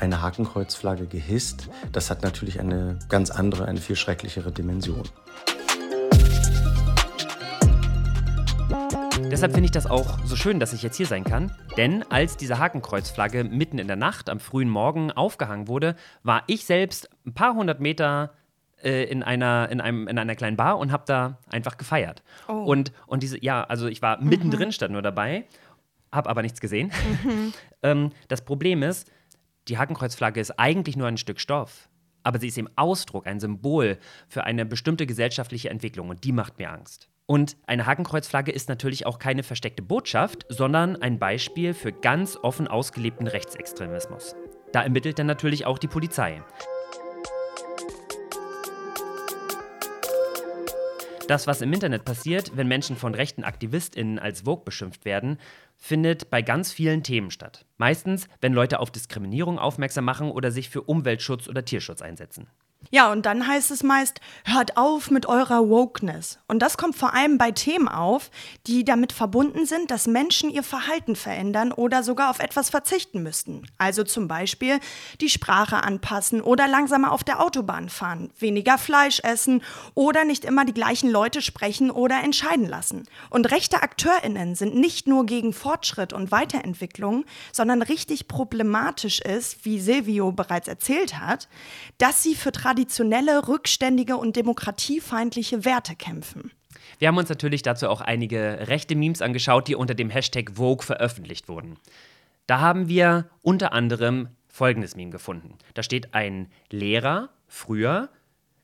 eine 0.00 0.22
Hakenkreuzflagge 0.22 1.06
gehisst. 1.06 1.68
Das 1.92 2.10
hat 2.10 2.22
natürlich 2.22 2.60
eine 2.60 2.98
ganz 3.08 3.30
andere, 3.30 3.66
eine 3.66 3.80
viel 3.80 3.96
schrecklichere 3.96 4.52
Dimension. 4.52 5.02
Deshalb 9.30 9.52
finde 9.52 9.66
ich 9.66 9.72
das 9.72 9.86
auch 9.86 10.18
so 10.24 10.36
schön, 10.36 10.58
dass 10.58 10.72
ich 10.72 10.82
jetzt 10.82 10.96
hier 10.96 11.06
sein 11.06 11.24
kann. 11.24 11.52
Denn 11.76 12.02
als 12.10 12.36
diese 12.36 12.58
Hakenkreuzflagge 12.58 13.44
mitten 13.44 13.78
in 13.78 13.86
der 13.86 13.96
Nacht 13.96 14.30
am 14.30 14.40
frühen 14.40 14.70
Morgen 14.70 15.12
aufgehangen 15.12 15.68
wurde, 15.68 15.96
war 16.22 16.44
ich 16.46 16.64
selbst 16.64 17.10
ein 17.26 17.34
paar 17.34 17.54
hundert 17.54 17.80
Meter 17.80 18.32
äh, 18.82 19.04
in 19.04 19.22
einer, 19.22 19.68
in, 19.70 19.80
einem, 19.80 20.08
in 20.08 20.18
einer 20.18 20.34
kleinen 20.34 20.56
Bar 20.56 20.78
und 20.78 20.92
habe 20.92 21.04
da 21.06 21.38
einfach 21.50 21.76
gefeiert. 21.76 22.22
Oh. 22.48 22.52
Und, 22.52 22.92
und 23.06 23.22
diese, 23.22 23.42
ja, 23.42 23.64
also 23.64 23.86
ich 23.86 24.02
war 24.02 24.20
mittendrin, 24.22 24.68
mhm. 24.68 24.72
statt 24.72 24.90
nur 24.90 25.02
dabei, 25.02 25.46
habe 26.12 26.30
aber 26.30 26.42
nichts 26.42 26.60
gesehen. 26.60 26.92
Mhm. 27.24 27.52
ähm, 27.82 28.12
das 28.28 28.44
Problem 28.44 28.82
ist, 28.82 29.10
die 29.68 29.78
Hakenkreuzflagge 29.78 30.40
ist 30.40 30.58
eigentlich 30.58 30.96
nur 30.96 31.08
ein 31.08 31.18
Stück 31.18 31.40
Stoff. 31.40 31.88
Aber 32.24 32.38
sie 32.38 32.48
ist 32.48 32.58
im 32.58 32.68
Ausdruck, 32.76 33.26
ein 33.26 33.40
Symbol 33.40 33.98
für 34.28 34.44
eine 34.44 34.66
bestimmte 34.66 35.06
gesellschaftliche 35.06 35.70
Entwicklung 35.70 36.08
und 36.08 36.24
die 36.24 36.32
macht 36.32 36.58
mir 36.58 36.70
Angst. 36.70 37.08
Und 37.26 37.56
eine 37.66 37.86
Hakenkreuzflagge 37.86 38.50
ist 38.50 38.68
natürlich 38.68 39.06
auch 39.06 39.18
keine 39.18 39.42
versteckte 39.42 39.82
Botschaft, 39.82 40.46
sondern 40.48 40.96
ein 40.96 41.18
Beispiel 41.18 41.74
für 41.74 41.92
ganz 41.92 42.38
offen 42.42 42.68
ausgelebten 42.68 43.26
Rechtsextremismus. 43.26 44.34
Da 44.72 44.82
ermittelt 44.82 45.18
dann 45.18 45.26
natürlich 45.26 45.66
auch 45.66 45.78
die 45.78 45.88
Polizei. 45.88 46.42
Das, 51.28 51.46
was 51.46 51.60
im 51.60 51.74
Internet 51.74 52.06
passiert, 52.06 52.56
wenn 52.56 52.68
Menschen 52.68 52.96
von 52.96 53.14
rechten 53.14 53.44
AktivistInnen 53.44 54.18
als 54.18 54.40
Vogue 54.40 54.64
beschimpft 54.64 55.04
werden, 55.04 55.36
findet 55.76 56.30
bei 56.30 56.40
ganz 56.40 56.72
vielen 56.72 57.02
Themen 57.02 57.30
statt. 57.30 57.66
Meistens, 57.76 58.28
wenn 58.40 58.54
Leute 58.54 58.80
auf 58.80 58.90
Diskriminierung 58.90 59.58
aufmerksam 59.58 60.06
machen 60.06 60.30
oder 60.30 60.50
sich 60.50 60.70
für 60.70 60.80
Umweltschutz 60.80 61.46
oder 61.46 61.66
Tierschutz 61.66 62.00
einsetzen. 62.00 62.46
Ja, 62.90 63.12
und 63.12 63.26
dann 63.26 63.46
heißt 63.46 63.70
es 63.70 63.82
meist, 63.82 64.20
hört 64.44 64.76
auf 64.78 65.10
mit 65.10 65.26
eurer 65.26 65.68
Wokeness. 65.68 66.38
Und 66.46 66.60
das 66.60 66.78
kommt 66.78 66.96
vor 66.96 67.12
allem 67.12 67.36
bei 67.36 67.50
Themen 67.50 67.88
auf, 67.88 68.30
die 68.66 68.82
damit 68.82 69.12
verbunden 69.12 69.66
sind, 69.66 69.90
dass 69.90 70.06
Menschen 70.06 70.48
ihr 70.48 70.62
Verhalten 70.62 71.14
verändern 71.14 71.72
oder 71.72 72.02
sogar 72.02 72.30
auf 72.30 72.38
etwas 72.38 72.70
verzichten 72.70 73.22
müssten. 73.22 73.66
Also 73.76 74.04
zum 74.04 74.26
Beispiel 74.26 74.78
die 75.20 75.28
Sprache 75.28 75.82
anpassen 75.82 76.40
oder 76.40 76.66
langsamer 76.66 77.12
auf 77.12 77.24
der 77.24 77.42
Autobahn 77.42 77.90
fahren, 77.90 78.30
weniger 78.38 78.78
Fleisch 78.78 79.20
essen 79.20 79.62
oder 79.94 80.24
nicht 80.24 80.46
immer 80.46 80.64
die 80.64 80.72
gleichen 80.72 81.10
Leute 81.10 81.42
sprechen 81.42 81.90
oder 81.90 82.22
entscheiden 82.22 82.66
lassen. 82.66 83.02
Und 83.28 83.50
rechte 83.50 83.82
AkteurInnen 83.82 84.54
sind 84.54 84.76
nicht 84.76 85.06
nur 85.06 85.26
gegen 85.26 85.52
Fortschritt 85.52 86.14
und 86.14 86.30
Weiterentwicklung, 86.30 87.26
sondern 87.52 87.82
richtig 87.82 88.28
problematisch 88.28 89.20
ist, 89.20 89.66
wie 89.66 89.78
Silvio 89.78 90.32
bereits 90.32 90.68
erzählt 90.68 91.18
hat, 91.18 91.48
dass 91.98 92.22
sie 92.22 92.34
für 92.34 92.52
traditionelle, 92.68 93.48
rückständige 93.48 94.18
und 94.18 94.36
demokratiefeindliche 94.36 95.64
Werte 95.64 95.96
kämpfen. 95.96 96.50
Wir 96.98 97.08
haben 97.08 97.16
uns 97.16 97.30
natürlich 97.30 97.62
dazu 97.62 97.88
auch 97.88 98.02
einige 98.02 98.68
rechte 98.68 98.94
Memes 98.94 99.22
angeschaut, 99.22 99.68
die 99.68 99.74
unter 99.74 99.94
dem 99.94 100.10
Hashtag 100.10 100.52
Vogue 100.56 100.84
veröffentlicht 100.84 101.48
wurden. 101.48 101.78
Da 102.46 102.60
haben 102.60 102.88
wir 102.88 103.30
unter 103.40 103.72
anderem 103.72 104.28
folgendes 104.48 104.96
Meme 104.96 105.10
gefunden. 105.10 105.56
Da 105.72 105.82
steht 105.82 106.12
ein 106.12 106.48
Lehrer 106.70 107.30
früher. 107.46 108.10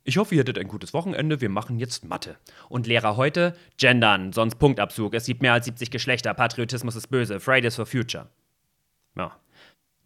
Ich 0.04 0.18
hoffe, 0.18 0.34
ihr 0.34 0.42
hattet 0.42 0.58
ein 0.58 0.68
gutes 0.68 0.92
Wochenende. 0.92 1.40
Wir 1.40 1.49
machen 1.49 1.78
jetzt 1.78 2.04
Mathe. 2.04 2.37
Und 2.68 2.87
Lehrer 2.87 3.16
heute, 3.16 3.56
gendern, 3.78 4.34
sonst 4.34 4.56
Punktabzug. 4.56 5.14
Es 5.14 5.25
gibt 5.25 5.40
mehr 5.40 5.54
als 5.54 5.64
70 5.64 5.90
Geschlechter. 5.90 6.34
Patriotismus 6.34 6.94
ist 6.94 7.06
böse. 7.06 7.40
Fridays 7.40 7.76
for 7.76 7.87
Future. 7.87 8.28
Ja, 9.16 9.34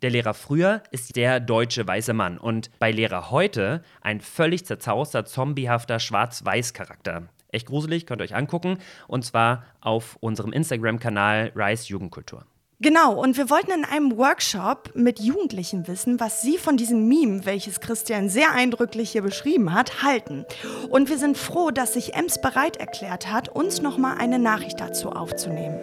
der 0.02 0.10
Lehrer 0.10 0.34
früher 0.34 0.82
ist 0.90 1.16
der 1.16 1.40
deutsche 1.40 1.86
weiße 1.86 2.12
Mann 2.12 2.38
und 2.38 2.70
bei 2.78 2.92
Lehrer 2.92 3.30
heute 3.30 3.82
ein 4.00 4.20
völlig 4.20 4.64
zerzauster, 4.64 5.24
zombiehafter 5.24 5.98
Schwarz-Weiß-Charakter. 5.98 7.28
Echt 7.50 7.66
gruselig, 7.66 8.06
könnt 8.06 8.20
ihr 8.20 8.24
euch 8.24 8.34
angucken. 8.34 8.78
Und 9.06 9.24
zwar 9.24 9.64
auf 9.80 10.16
unserem 10.20 10.52
Instagram-Kanal 10.52 11.52
Rice 11.54 11.88
Jugendkultur. 11.88 12.44
Genau, 12.80 13.20
und 13.20 13.36
wir 13.36 13.50
wollten 13.50 13.72
in 13.72 13.84
einem 13.84 14.16
Workshop 14.16 14.92
mit 14.94 15.18
Jugendlichen 15.18 15.88
wissen, 15.88 16.20
was 16.20 16.42
sie 16.42 16.58
von 16.58 16.76
diesem 16.76 17.08
Meme, 17.08 17.44
welches 17.44 17.80
Christian 17.80 18.28
sehr 18.28 18.52
eindrücklich 18.52 19.10
hier 19.10 19.22
beschrieben 19.22 19.74
hat, 19.74 20.04
halten. 20.04 20.44
Und 20.88 21.08
wir 21.08 21.18
sind 21.18 21.36
froh, 21.36 21.72
dass 21.72 21.94
sich 21.94 22.14
Ems 22.14 22.40
bereit 22.40 22.76
erklärt 22.76 23.32
hat, 23.32 23.48
uns 23.48 23.82
nochmal 23.82 24.18
eine 24.18 24.38
Nachricht 24.38 24.78
dazu 24.78 25.10
aufzunehmen. 25.10 25.80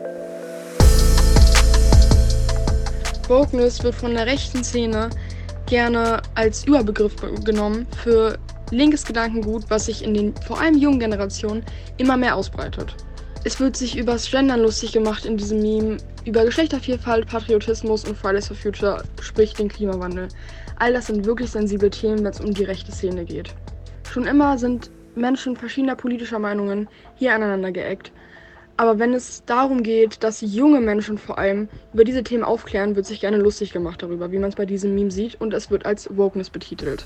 Wokeness 3.29 3.83
wird 3.83 3.95
von 3.95 4.13
der 4.13 4.25
rechten 4.25 4.63
Szene 4.63 5.09
gerne 5.67 6.21
als 6.35 6.65
Überbegriff 6.65 7.15
genommen 7.43 7.87
für 8.03 8.37
linkes 8.71 9.05
Gedankengut, 9.05 9.63
was 9.69 9.85
sich 9.85 10.03
in 10.03 10.13
den 10.13 10.35
vor 10.47 10.59
allem 10.59 10.77
jungen 10.77 10.99
Generationen 10.99 11.63
immer 11.97 12.17
mehr 12.17 12.35
ausbreitet. 12.35 12.95
Es 13.43 13.59
wird 13.59 13.77
sich 13.77 13.97
übers 13.97 14.29
Gendern 14.29 14.61
lustig 14.61 14.91
gemacht 14.91 15.25
in 15.25 15.37
diesem 15.37 15.61
Meme, 15.61 15.97
über 16.25 16.43
Geschlechtervielfalt, 16.45 17.27
Patriotismus 17.27 18.03
und 18.05 18.17
Fridays 18.17 18.47
for 18.47 18.57
Future, 18.57 19.03
sprich 19.21 19.53
den 19.53 19.69
Klimawandel. 19.69 20.27
All 20.79 20.93
das 20.93 21.07
sind 21.07 21.25
wirklich 21.25 21.51
sensible 21.51 21.89
Themen, 21.89 22.19
wenn 22.19 22.31
es 22.31 22.39
um 22.39 22.53
die 22.53 22.63
rechte 22.63 22.91
Szene 22.91 23.23
geht. 23.23 23.53
Schon 24.11 24.25
immer 24.25 24.57
sind 24.57 24.89
Menschen 25.15 25.55
verschiedener 25.55 25.95
politischer 25.95 26.39
Meinungen 26.39 26.87
hier 27.15 27.35
aneinander 27.35 27.71
geeckt 27.71 28.11
aber 28.77 28.99
wenn 28.99 29.13
es 29.13 29.43
darum 29.45 29.83
geht, 29.83 30.23
dass 30.23 30.41
junge 30.41 30.81
Menschen 30.81 31.17
vor 31.17 31.37
allem 31.37 31.69
über 31.93 32.03
diese 32.03 32.23
Themen 32.23 32.43
aufklären, 32.43 32.95
wird 32.95 33.05
sich 33.05 33.21
gerne 33.21 33.37
lustig 33.37 33.71
gemacht 33.71 34.03
darüber, 34.03 34.31
wie 34.31 34.39
man 34.39 34.49
es 34.49 34.55
bei 34.55 34.65
diesem 34.65 34.93
Meme 34.95 35.11
sieht, 35.11 35.39
und 35.39 35.53
es 35.53 35.69
wird 35.71 35.85
als 35.85 36.15
Wokeness 36.17 36.49
betitelt. 36.49 37.05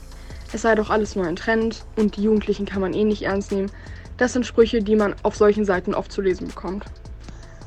Es 0.51 0.63
sei 0.63 0.73
doch 0.73 0.89
alles 0.89 1.15
nur 1.15 1.27
ein 1.27 1.35
Trend 1.35 1.85
und 1.95 2.17
die 2.17 2.23
Jugendlichen 2.23 2.65
kann 2.65 2.81
man 2.81 2.93
eh 2.93 3.03
nicht 3.03 3.21
ernst 3.21 3.51
nehmen. 3.51 3.71
Das 4.17 4.33
sind 4.33 4.47
Sprüche, 4.47 4.81
die 4.81 4.95
man 4.95 5.13
auf 5.21 5.35
solchen 5.35 5.63
Seiten 5.63 5.93
oft 5.93 6.11
zu 6.11 6.21
lesen 6.21 6.47
bekommt. 6.47 6.85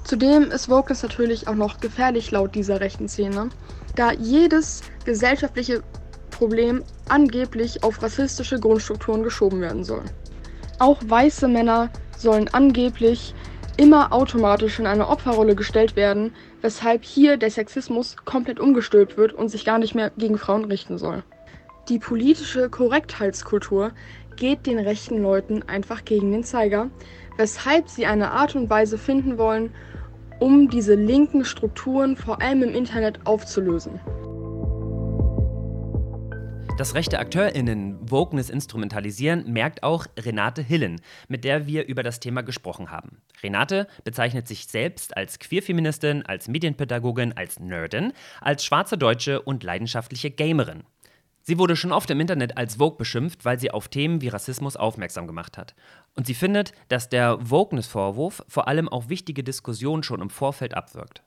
Zudem 0.02 0.50
ist 0.50 0.68
Wokeness 0.68 1.04
natürlich 1.04 1.46
auch 1.46 1.54
noch 1.54 1.78
gefährlich 1.78 2.32
laut 2.32 2.56
dieser 2.56 2.80
rechten 2.80 3.08
Szene, 3.08 3.50
da 3.94 4.12
jedes 4.12 4.82
gesellschaftliche 5.04 5.82
Problem 6.30 6.82
angeblich 7.08 7.84
auf 7.84 8.02
rassistische 8.02 8.58
Grundstrukturen 8.58 9.22
geschoben 9.22 9.60
werden 9.60 9.84
soll. 9.84 10.02
Auch 10.80 11.00
weiße 11.06 11.46
Männer 11.46 11.88
sollen 12.18 12.48
angeblich 12.52 13.32
immer 13.76 14.12
automatisch 14.12 14.78
in 14.78 14.86
eine 14.86 15.08
Opferrolle 15.08 15.54
gestellt 15.54 15.96
werden, 15.96 16.32
weshalb 16.60 17.04
hier 17.04 17.36
der 17.36 17.50
Sexismus 17.50 18.16
komplett 18.24 18.60
umgestülpt 18.60 19.16
wird 19.16 19.32
und 19.32 19.48
sich 19.48 19.64
gar 19.64 19.78
nicht 19.78 19.94
mehr 19.94 20.10
gegen 20.16 20.38
Frauen 20.38 20.64
richten 20.64 20.98
soll. 20.98 21.22
Die 21.88 21.98
politische 21.98 22.70
Korrektheitskultur 22.70 23.92
geht 24.36 24.66
den 24.66 24.78
rechten 24.78 25.20
Leuten 25.22 25.62
einfach 25.64 26.04
gegen 26.04 26.32
den 26.32 26.44
Zeiger, 26.44 26.90
weshalb 27.36 27.88
sie 27.88 28.06
eine 28.06 28.30
Art 28.30 28.54
und 28.54 28.70
Weise 28.70 28.98
finden 28.98 29.38
wollen, 29.38 29.74
um 30.38 30.68
diese 30.68 30.94
linken 30.94 31.44
Strukturen 31.44 32.16
vor 32.16 32.40
allem 32.40 32.62
im 32.62 32.74
Internet 32.74 33.20
aufzulösen. 33.26 34.00
Dass 36.78 36.94
rechte 36.94 37.18
AkteurInnen 37.18 37.91
Wokeness 38.12 38.50
instrumentalisieren, 38.50 39.52
merkt 39.52 39.82
auch 39.82 40.06
Renate 40.16 40.62
Hillen, 40.62 41.00
mit 41.26 41.42
der 41.42 41.66
wir 41.66 41.86
über 41.86 42.04
das 42.04 42.20
Thema 42.20 42.42
gesprochen 42.42 42.92
haben. 42.92 43.20
Renate 43.42 43.88
bezeichnet 44.04 44.46
sich 44.46 44.66
selbst 44.66 45.16
als 45.16 45.40
Queerfeministin, 45.40 46.24
als 46.24 46.46
Medienpädagogin, 46.46 47.32
als 47.32 47.58
Nerdin, 47.58 48.12
als 48.40 48.64
schwarze 48.64 48.96
Deutsche 48.96 49.42
und 49.42 49.64
leidenschaftliche 49.64 50.30
Gamerin. 50.30 50.84
Sie 51.44 51.58
wurde 51.58 51.74
schon 51.74 51.90
oft 51.90 52.08
im 52.10 52.20
Internet 52.20 52.56
als 52.56 52.76
Vogue 52.76 52.96
beschimpft, 52.96 53.44
weil 53.44 53.58
sie 53.58 53.72
auf 53.72 53.88
Themen 53.88 54.20
wie 54.20 54.28
Rassismus 54.28 54.76
aufmerksam 54.76 55.26
gemacht 55.26 55.58
hat. 55.58 55.74
Und 56.14 56.28
sie 56.28 56.34
findet, 56.34 56.72
dass 56.88 57.08
der 57.08 57.50
Wokeness-Vorwurf 57.50 58.44
vor 58.46 58.68
allem 58.68 58.88
auch 58.88 59.08
wichtige 59.08 59.42
Diskussionen 59.42 60.04
schon 60.04 60.20
im 60.20 60.30
Vorfeld 60.30 60.74
abwirkt. 60.74 61.24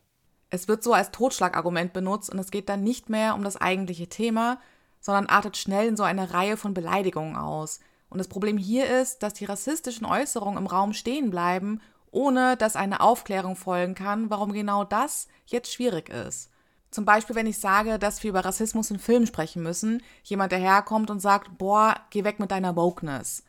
Es 0.50 0.70
wird 0.70 0.84
so 0.84 0.94
als 0.94 1.12
Totschlagargument 1.12 1.92
benutzt 1.92 2.30
und 2.30 2.40
es 2.40 2.50
geht 2.50 2.70
dann 2.70 2.82
nicht 2.82 3.10
mehr 3.10 3.36
um 3.36 3.44
das 3.44 3.58
eigentliche 3.58 4.08
Thema, 4.08 4.60
sondern 5.06 5.28
artet 5.28 5.56
schnell 5.56 5.88
in 5.88 5.96
so 5.96 6.02
eine 6.02 6.34
Reihe 6.34 6.58
von 6.58 6.74
Beleidigungen 6.74 7.36
aus. 7.36 7.80
Und 8.10 8.18
das 8.18 8.28
Problem 8.28 8.58
hier 8.58 8.90
ist, 8.90 9.22
dass 9.22 9.36
die 9.36 9.46
rassistischen 9.46 10.08
Äußerungen 10.08 10.58
im 10.58 10.66
Raum 10.66 10.94
stehen 10.94 11.30
bleiben, 11.30 11.80
ohne 12.10 12.58
dass 12.58 12.76
eine 12.76 13.02
Aufklärung 13.02 13.56
folgen 13.56 13.94
kann, 13.94 14.32
warum 14.32 14.52
genau 14.52 14.84
das 14.84 15.28
jetzt 15.46 15.72
schwierig 15.72 16.10
ist. 16.10 16.50
Zum 16.90 17.06
Beispiel, 17.06 17.36
wenn 17.36 17.46
ich 17.46 17.60
sage, 17.60 18.00
dass 18.00 18.24
wir 18.24 18.32
über 18.32 18.44
Rassismus 18.44 18.90
in 18.90 18.98
Filmen 18.98 19.28
sprechen 19.28 19.62
müssen, 19.62 20.02
jemand 20.24 20.52
daherkommt 20.52 21.12
und 21.12 21.20
sagt, 21.20 21.56
boah, 21.60 21.94
geh 22.10 22.24
weg 22.24 22.40
mit 22.40 22.50
deiner 22.50 22.76
Wokeness. 22.76 23.44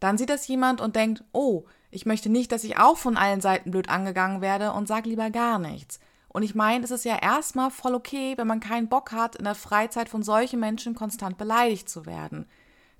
Dann 0.00 0.18
sieht 0.18 0.28
das 0.28 0.46
jemand 0.46 0.82
und 0.82 0.94
denkt, 0.94 1.24
oh, 1.32 1.64
ich 1.90 2.04
möchte 2.04 2.28
nicht, 2.28 2.52
dass 2.52 2.64
ich 2.64 2.76
auch 2.76 2.98
von 2.98 3.16
allen 3.16 3.40
Seiten 3.40 3.70
blöd 3.70 3.88
angegangen 3.88 4.42
werde 4.42 4.74
und 4.74 4.86
sag 4.86 5.06
lieber 5.06 5.30
gar 5.30 5.58
nichts. 5.58 6.00
Und 6.28 6.42
ich 6.42 6.54
meine, 6.54 6.84
es 6.84 6.90
ist 6.90 7.04
ja 7.04 7.16
erstmal 7.16 7.70
voll 7.70 7.94
okay, 7.94 8.34
wenn 8.36 8.46
man 8.46 8.60
keinen 8.60 8.88
Bock 8.88 9.12
hat, 9.12 9.36
in 9.36 9.44
der 9.44 9.54
Freizeit 9.54 10.08
von 10.08 10.22
solchen 10.22 10.60
Menschen 10.60 10.94
konstant 10.94 11.38
beleidigt 11.38 11.88
zu 11.88 12.06
werden. 12.06 12.46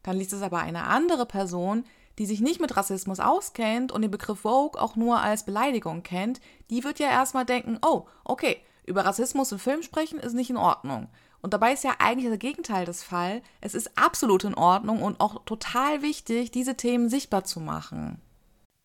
Dann 0.03 0.17
liest 0.17 0.33
es 0.33 0.43
aber 0.43 0.59
eine 0.61 0.85
andere 0.85 1.27
Person, 1.27 1.85
die 2.19 2.27
sich 2.27 2.41
nicht 2.41 2.61
mit 2.61 2.77
Rassismus 2.77 3.21
auskennt 3.21 3.93
und 3.93 4.03
den 4.03 4.11
Begriff 4.11 4.41
Vogue 4.41 4.81
auch 4.81 4.97
nur 4.97 5.21
als 5.21 5.45
Beleidigung 5.45 6.03
kennt, 6.03 6.41
die 6.71 6.83
wird 6.83 6.99
ja 6.99 7.09
erstmal 7.09 7.45
denken, 7.45 7.79
oh, 7.83 8.07
okay, 8.25 8.57
über 8.87 9.05
Rassismus 9.05 9.53
im 9.53 9.59
Film 9.59 9.83
sprechen 9.83 10.19
ist 10.19 10.33
nicht 10.33 10.51
in 10.51 10.57
Ordnung. 10.57 11.09
Und 11.41 11.55
dabei 11.55 11.73
ist 11.73 11.85
ja 11.85 11.93
eigentlich 12.01 12.29
das 12.29 12.39
Gegenteil 12.39 12.85
des 12.85 13.05
Fall. 13.05 13.43
Es 13.61 13.75
ist 13.75 13.97
absolut 13.97 14.43
in 14.43 14.55
Ordnung 14.55 15.03
und 15.03 15.21
auch 15.21 15.45
total 15.45 16.03
wichtig, 16.03 16.51
diese 16.51 16.77
Themen 16.77 17.09
sichtbar 17.09 17.45
zu 17.45 17.61
machen. 17.61 18.21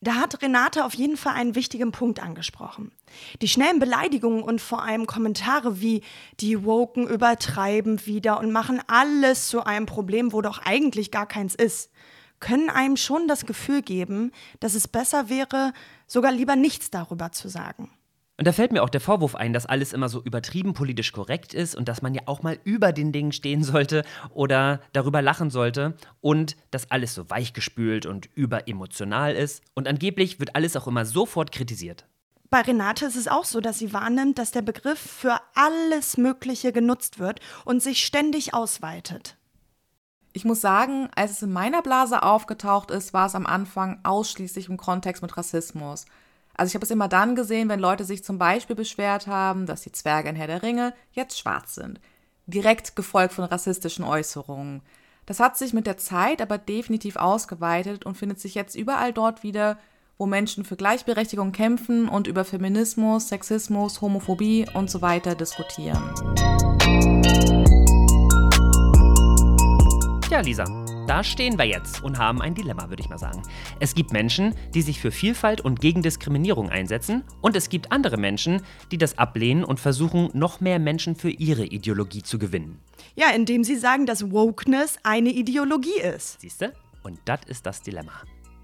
Da 0.04 0.16
hat 0.16 0.42
Renate 0.42 0.84
auf 0.84 0.94
jeden 0.96 1.16
Fall 1.16 1.34
einen 1.36 1.56
wichtigen 1.56 1.94
Punkt 1.94 2.22
angesprochen. 2.22 2.92
Die 3.42 3.48
schnellen 3.48 3.80
Beleidigungen 3.80 4.44
und 4.44 4.60
vor 4.60 4.84
allem 4.84 5.06
Kommentare 5.06 5.80
wie 5.80 6.02
die 6.42 6.66
Woken 6.66 7.08
übertreiben 7.08 8.06
wieder 8.06 8.42
und 8.42 8.52
machen 8.52 8.82
alles 8.88 9.48
zu 9.48 9.64
einem 9.64 9.86
Problem, 9.86 10.34
wo 10.34 10.42
doch 10.42 10.60
eigentlich 10.60 11.10
gar 11.10 11.26
keins 11.26 11.56
ist, 11.56 11.90
können 12.42 12.70
einem 12.70 12.98
schon 12.98 13.30
das 13.30 13.46
Gefühl 13.46 13.82
geben, 13.82 14.34
dass 14.60 14.76
es 14.76 14.90
besser 14.90 15.30
wäre, 15.30 15.72
sogar 16.06 16.34
lieber 16.34 16.58
nichts 16.58 16.92
darüber 16.92 17.32
zu 17.32 17.48
sagen. 17.48 17.90
Und 18.44 18.48
da 18.48 18.52
fällt 18.52 18.74
mir 18.74 18.84
auch 18.84 18.90
der 18.90 19.00
Vorwurf 19.00 19.36
ein, 19.36 19.54
dass 19.54 19.66
alles 19.66 19.94
immer 19.94 20.10
so 20.10 20.22
übertrieben 20.22 20.74
politisch 20.74 21.14
korrekt 21.14 21.54
ist 21.54 21.76
und 21.76 21.88
dass 21.88 22.02
man 22.02 22.14
ja 22.14 22.24
auch 22.26 22.44
mal 22.44 22.60
über 22.66 22.92
den 22.92 23.14
Dingen 23.14 23.32
stehen 23.32 23.64
sollte 23.64 24.04
oder 24.34 24.82
darüber 24.92 25.22
lachen 25.22 25.50
sollte 25.50 25.96
und 26.20 26.58
dass 26.70 26.92
alles 26.92 27.16
so 27.16 27.30
weichgespült 27.30 28.06
und 28.06 28.28
überemotional 28.36 29.34
ist. 29.34 29.64
Und 29.76 29.88
angeblich 29.88 30.42
wird 30.42 30.58
alles 30.58 30.76
auch 30.76 30.88
immer 30.88 31.06
sofort 31.06 31.54
kritisiert. 31.54 32.06
Bei 32.50 32.60
Renate 32.60 33.06
ist 33.06 33.16
es 33.16 33.30
auch 33.30 33.46
so, 33.46 33.62
dass 33.62 33.80
sie 33.80 33.94
wahrnimmt, 33.94 34.38
dass 34.38 34.52
der 34.52 34.62
Begriff 34.62 35.00
für 35.00 35.40
alles 35.56 36.18
Mögliche 36.18 36.74
genutzt 36.74 37.20
wird 37.20 37.40
und 37.64 37.82
sich 37.82 38.06
ständig 38.06 38.54
ausweitet. 38.54 39.38
Ich 40.34 40.44
muss 40.44 40.60
sagen, 40.60 41.08
als 41.16 41.32
es 41.32 41.44
in 41.44 41.54
meiner 41.54 41.82
Blase 41.82 42.24
aufgetaucht 42.24 42.92
ist, 42.92 43.14
war 43.14 43.28
es 43.28 43.36
am 43.36 43.46
Anfang 43.46 44.02
ausschließlich 44.04 44.68
im 44.68 44.76
Kontext 44.76 45.22
mit 45.22 45.38
Rassismus. 45.38 46.04
Also 46.56 46.70
ich 46.70 46.76
habe 46.76 46.86
es 46.86 46.92
immer 46.92 47.08
dann 47.08 47.36
gesehen, 47.36 47.70
wenn 47.70 47.80
Leute 47.80 48.06
sich 48.06 48.24
zum 48.24 48.38
Beispiel 48.38 48.76
beschwert 48.76 49.28
haben, 49.28 49.66
dass 49.66 49.82
die 49.82 49.92
Zwerge 49.92 50.30
in 50.30 50.36
Herr 50.36 50.48
der 50.48 50.64
Ringe 50.64 50.94
jetzt 51.12 51.40
schwarz 51.40 51.76
sind. 51.76 52.00
Direkt 52.46 52.96
gefolgt 52.96 53.34
von 53.34 53.46
rassistischen 53.46 54.06
Äußerungen. 54.06 54.82
Das 55.26 55.40
hat 55.40 55.58
sich 55.58 55.74
mit 55.74 55.88
der 55.88 55.98
Zeit 55.98 56.42
aber 56.42 56.58
definitiv 56.58 57.16
ausgeweitet 57.16 58.06
und 58.06 58.16
findet 58.16 58.40
sich 58.40 58.56
jetzt 58.56 58.76
überall 58.76 59.14
dort 59.14 59.42
wieder, 59.42 59.80
wo 60.18 60.26
Menschen 60.26 60.64
für 60.66 60.76
Gleichberechtigung 60.76 61.54
kämpfen 61.54 62.08
und 62.08 62.28
über 62.28 62.46
Feminismus, 62.46 63.30
Sexismus, 63.30 64.02
Homophobie 64.02 64.68
und 64.74 64.92
so 64.92 65.02
weiter 65.02 65.34
diskutieren. 65.34 66.04
Ja, 70.30 70.42
Lisa, 70.42 70.66
da 71.08 71.24
stehen 71.24 71.58
wir 71.58 71.66
jetzt 71.66 72.02
und 72.02 72.18
haben 72.18 72.42
ein 72.42 72.56
Dilemma, 72.56 72.90
würde 72.90 73.02
ich 73.02 73.10
mal 73.10 73.18
sagen. 73.18 73.42
Es 73.80 73.94
gibt 73.94 74.14
Menschen, 74.14 74.56
die 74.74 74.82
sich 74.82 75.02
für 75.02 75.12
Vielfalt 75.12 75.62
und 75.62 75.82
gegen 75.82 76.02
Diskriminierung 76.02 76.70
einsetzen, 76.70 77.24
und 77.42 77.56
es 77.56 77.70
gibt 77.70 77.92
andere 77.92 78.18
Menschen, 78.18 78.62
die 78.92 78.98
das 78.98 79.18
ablehnen 79.18 79.64
und 79.64 79.80
versuchen, 79.80 80.30
noch 80.34 80.62
mehr 80.62 80.80
Menschen 80.80 81.16
für 81.16 81.30
ihre 81.30 81.66
Ideologie 81.66 82.24
zu 82.24 82.40
gewinnen. 82.40 82.80
Ja, 83.16 83.32
indem 83.32 83.64
sie 83.64 83.76
sagen, 83.76 84.06
dass 84.06 84.32
Wokeness 84.32 84.98
eine 85.04 85.30
Ideologie 85.30 86.00
ist. 86.00 86.40
Siehst 86.40 86.62
du? 86.62 86.74
Und 87.04 87.20
das 87.26 87.42
ist 87.48 87.66
das 87.66 87.82
Dilemma. 87.82 88.14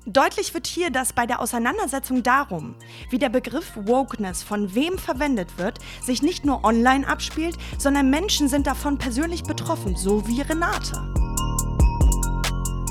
Deutlich 0.05 0.53
wird 0.53 0.65
hier, 0.65 0.91
dass 0.91 1.11
bei 1.11 1.25
der 1.25 1.41
Auseinandersetzung 1.41 2.23
darum, 2.23 2.75
wie 3.09 3.19
der 3.19 3.29
Begriff 3.29 3.73
Wokeness 3.75 4.43
von 4.43 4.73
wem 4.73 4.97
verwendet 4.97 5.57
wird, 5.57 5.79
sich 6.01 6.21
nicht 6.21 6.45
nur 6.45 6.63
online 6.63 7.05
abspielt, 7.05 7.57
sondern 7.77 8.09
Menschen 8.09 8.47
sind 8.47 8.65
davon 8.65 8.97
persönlich 8.97 9.43
betroffen, 9.43 9.97
so 9.97 10.25
wie 10.25 10.41
Renate. 10.41 11.28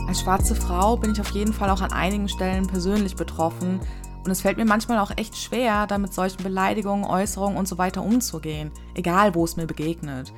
Als 0.08 0.22
schwarze 0.22 0.54
Frau 0.54 0.96
bin 0.96 1.12
ich 1.12 1.20
auf 1.20 1.32
jeden 1.32 1.52
Fall 1.52 1.68
auch 1.68 1.82
an 1.82 1.92
einigen 1.92 2.30
Stellen 2.30 2.66
persönlich 2.66 3.14
betroffen 3.14 3.78
und 4.24 4.30
es 4.30 4.40
fällt 4.40 4.56
mir 4.56 4.64
manchmal 4.64 5.00
auch 5.00 5.10
echt 5.18 5.36
schwer, 5.36 5.86
da 5.86 5.98
mit 5.98 6.14
solchen 6.14 6.42
Beleidigungen, 6.42 7.04
Äußerungen 7.04 7.58
und 7.58 7.68
so 7.68 7.76
weiter 7.76 8.02
umzugehen, 8.02 8.70
egal 8.94 9.34
wo 9.34 9.44
es 9.44 9.58
mir 9.58 9.66
begegnet. 9.66 10.32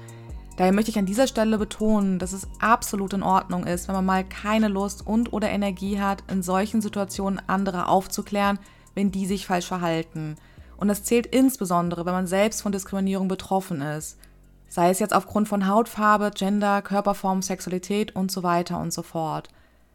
Daher 0.56 0.72
möchte 0.72 0.90
ich 0.90 0.98
an 0.98 1.06
dieser 1.06 1.28
Stelle 1.28 1.56
betonen, 1.56 2.18
dass 2.18 2.32
es 2.32 2.48
absolut 2.58 3.12
in 3.12 3.22
Ordnung 3.22 3.64
ist, 3.64 3.86
wenn 3.86 3.94
man 3.94 4.04
mal 4.04 4.24
keine 4.24 4.66
Lust 4.66 5.06
und 5.06 5.32
oder 5.32 5.48
Energie 5.48 6.00
hat, 6.00 6.24
in 6.28 6.42
solchen 6.42 6.80
Situationen 6.80 7.40
andere 7.46 7.86
aufzuklären, 7.86 8.58
wenn 8.96 9.12
die 9.12 9.26
sich 9.26 9.46
falsch 9.46 9.66
verhalten. 9.66 10.34
Und 10.78 10.88
das 10.88 11.04
zählt 11.04 11.26
insbesondere, 11.26 12.06
wenn 12.06 12.12
man 12.12 12.26
selbst 12.26 12.60
von 12.60 12.72
Diskriminierung 12.72 13.28
betroffen 13.28 13.82
ist. 13.82 14.18
Sei 14.66 14.90
es 14.90 14.98
jetzt 14.98 15.14
aufgrund 15.14 15.46
von 15.46 15.68
Hautfarbe, 15.68 16.32
Gender, 16.34 16.82
Körperform, 16.82 17.40
Sexualität 17.40 18.16
und 18.16 18.32
so 18.32 18.42
weiter 18.42 18.80
und 18.80 18.92
so 18.92 19.02
fort. 19.02 19.48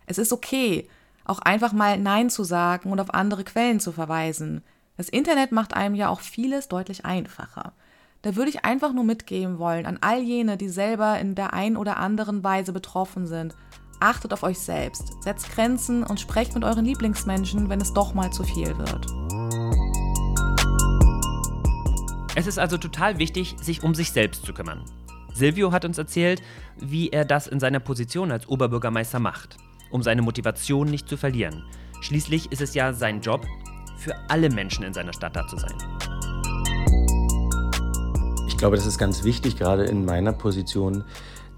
Es 0.07 0.17
ist 0.17 0.31
okay, 0.31 0.87
auch 1.23 1.39
einfach 1.39 1.73
mal 1.73 1.97
Nein 1.97 2.29
zu 2.29 2.43
sagen 2.43 2.91
und 2.91 2.99
auf 2.99 3.13
andere 3.13 3.43
Quellen 3.43 3.79
zu 3.79 3.91
verweisen. 3.91 4.63
Das 4.97 5.09
Internet 5.09 5.51
macht 5.51 5.73
einem 5.73 5.95
ja 5.95 6.09
auch 6.09 6.21
vieles 6.21 6.67
deutlich 6.67 7.05
einfacher. 7.05 7.73
Da 8.21 8.35
würde 8.35 8.49
ich 8.49 8.65
einfach 8.65 8.93
nur 8.93 9.03
mitgeben 9.03 9.59
wollen 9.59 9.85
an 9.85 9.97
all 10.01 10.21
jene, 10.21 10.57
die 10.57 10.69
selber 10.69 11.19
in 11.19 11.35
der 11.35 11.53
ein 11.53 11.77
oder 11.77 11.97
anderen 11.97 12.43
Weise 12.43 12.73
betroffen 12.73 13.27
sind. 13.27 13.55
Achtet 13.99 14.33
auf 14.33 14.43
euch 14.43 14.59
selbst, 14.59 15.23
setzt 15.23 15.51
Grenzen 15.51 16.03
und 16.03 16.19
sprecht 16.19 16.53
mit 16.53 16.63
euren 16.63 16.85
Lieblingsmenschen, 16.85 17.69
wenn 17.69 17.81
es 17.81 17.93
doch 17.93 18.13
mal 18.13 18.31
zu 18.31 18.43
viel 18.43 18.77
wird. 18.77 19.07
Es 22.35 22.47
ist 22.47 22.59
also 22.59 22.77
total 22.77 23.17
wichtig, 23.17 23.55
sich 23.61 23.83
um 23.83 23.95
sich 23.95 24.11
selbst 24.11 24.45
zu 24.45 24.53
kümmern. 24.53 24.83
Silvio 25.33 25.71
hat 25.71 25.85
uns 25.85 25.97
erzählt, 25.97 26.41
wie 26.77 27.09
er 27.09 27.25
das 27.25 27.47
in 27.47 27.59
seiner 27.59 27.79
Position 27.79 28.31
als 28.31 28.47
Oberbürgermeister 28.47 29.19
macht 29.19 29.57
um 29.89 30.03
seine 30.03 30.21
Motivation 30.21 30.89
nicht 30.89 31.07
zu 31.07 31.17
verlieren. 31.17 31.63
Schließlich 32.01 32.51
ist 32.51 32.61
es 32.61 32.73
ja 32.73 32.93
sein 32.93 33.21
Job, 33.21 33.45
für 33.97 34.15
alle 34.27 34.49
Menschen 34.49 34.83
in 34.83 34.93
seiner 34.93 35.13
Stadt 35.13 35.35
da 35.35 35.47
zu 35.47 35.57
sein. 35.57 35.73
Ich 38.47 38.57
glaube, 38.57 38.75
das 38.75 38.85
ist 38.85 38.97
ganz 38.97 39.23
wichtig, 39.23 39.57
gerade 39.57 39.85
in 39.85 40.05
meiner 40.05 40.33
Position, 40.33 41.03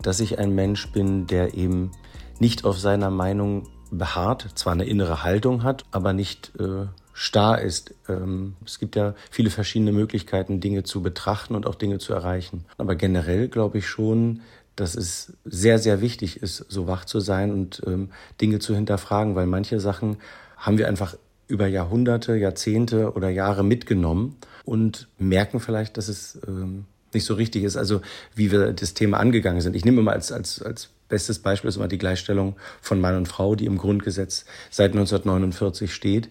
dass 0.01 0.19
ich 0.19 0.39
ein 0.39 0.55
Mensch 0.55 0.91
bin, 0.91 1.27
der 1.27 1.53
eben 1.55 1.91
nicht 2.39 2.65
auf 2.65 2.79
seiner 2.79 3.10
Meinung 3.10 3.67
beharrt, 3.91 4.50
zwar 4.55 4.74
eine 4.74 4.86
innere 4.86 5.24
Haltung 5.24 5.63
hat, 5.63 5.86
aber 5.91 6.13
nicht 6.13 6.54
äh, 6.60 6.88
starr 7.13 7.62
ist. 7.62 7.95
Ähm, 8.08 8.56
es 8.65 8.80
gibt 8.80 8.95
ja 8.95 9.15
viele 9.32 9.49
verschiedene 9.49 9.91
Möglichkeiten, 9.91 10.60
Dinge 10.60 10.84
zu 10.84 11.02
betrachten 11.02 11.56
und 11.56 11.65
auch 11.65 11.75
Dinge 11.75 11.97
zu 11.99 12.13
erreichen. 12.13 12.65
Aber 12.78 12.95
generell 12.95 13.47
glaube 13.47 13.80
ich 13.80 13.88
schon, 13.88 14.41
dass 14.78 14.96
es 14.96 15.34
sehr, 15.44 15.80
sehr 15.80 16.02
wichtig 16.02 16.42
ist, 16.42 16.66
so 16.70 16.88
wach 16.88 17.04
zu 17.04 17.20
sein 17.20 17.52
und 17.52 17.82
ähm, 17.86 18.12
Dinge 18.40 18.60
zu 18.60 18.74
hinterfragen, 18.74 19.36
weil 19.36 19.48
manche 19.48 19.80
Sachen 19.82 20.18
haben 20.56 20.78
wir 20.78 20.88
einfach 20.88 21.18
über 21.48 21.68
Jahrhunderte, 21.68 22.36
Jahrzehnte 22.36 23.13
oder 23.13 23.30
Jahre 23.30 23.63
mitgenommen 23.63 24.38
und 24.66 25.08
merken 25.18 25.60
vielleicht, 25.60 25.98
dass 25.98 26.08
es 26.08 26.40
ähm, 26.48 26.86
nicht 27.13 27.26
so 27.26 27.34
richtig 27.34 27.63
ist, 27.63 27.76
also 27.76 28.02
wie 28.36 28.52
wir 28.52 28.74
das 28.74 28.94
Thema 28.94 29.18
angegangen 29.18 29.62
sind. 29.62 29.76
Ich 29.76 29.84
nehme 29.84 30.02
mal 30.02 30.13
als, 30.13 30.32
als, 30.32 30.62
als 30.62 30.90
bestes 31.10 31.40
Beispiel 31.40 31.70
ist 31.70 31.78
immer 31.78 31.88
die 31.88 31.98
Gleichstellung 31.98 32.56
von 32.82 33.02
Mann 33.02 33.16
und 33.16 33.28
Frau, 33.28 33.56
die 33.56 33.66
im 33.66 33.78
Grundgesetz 33.78 34.46
seit 34.70 34.92
1949 34.92 35.94
steht. 35.94 36.30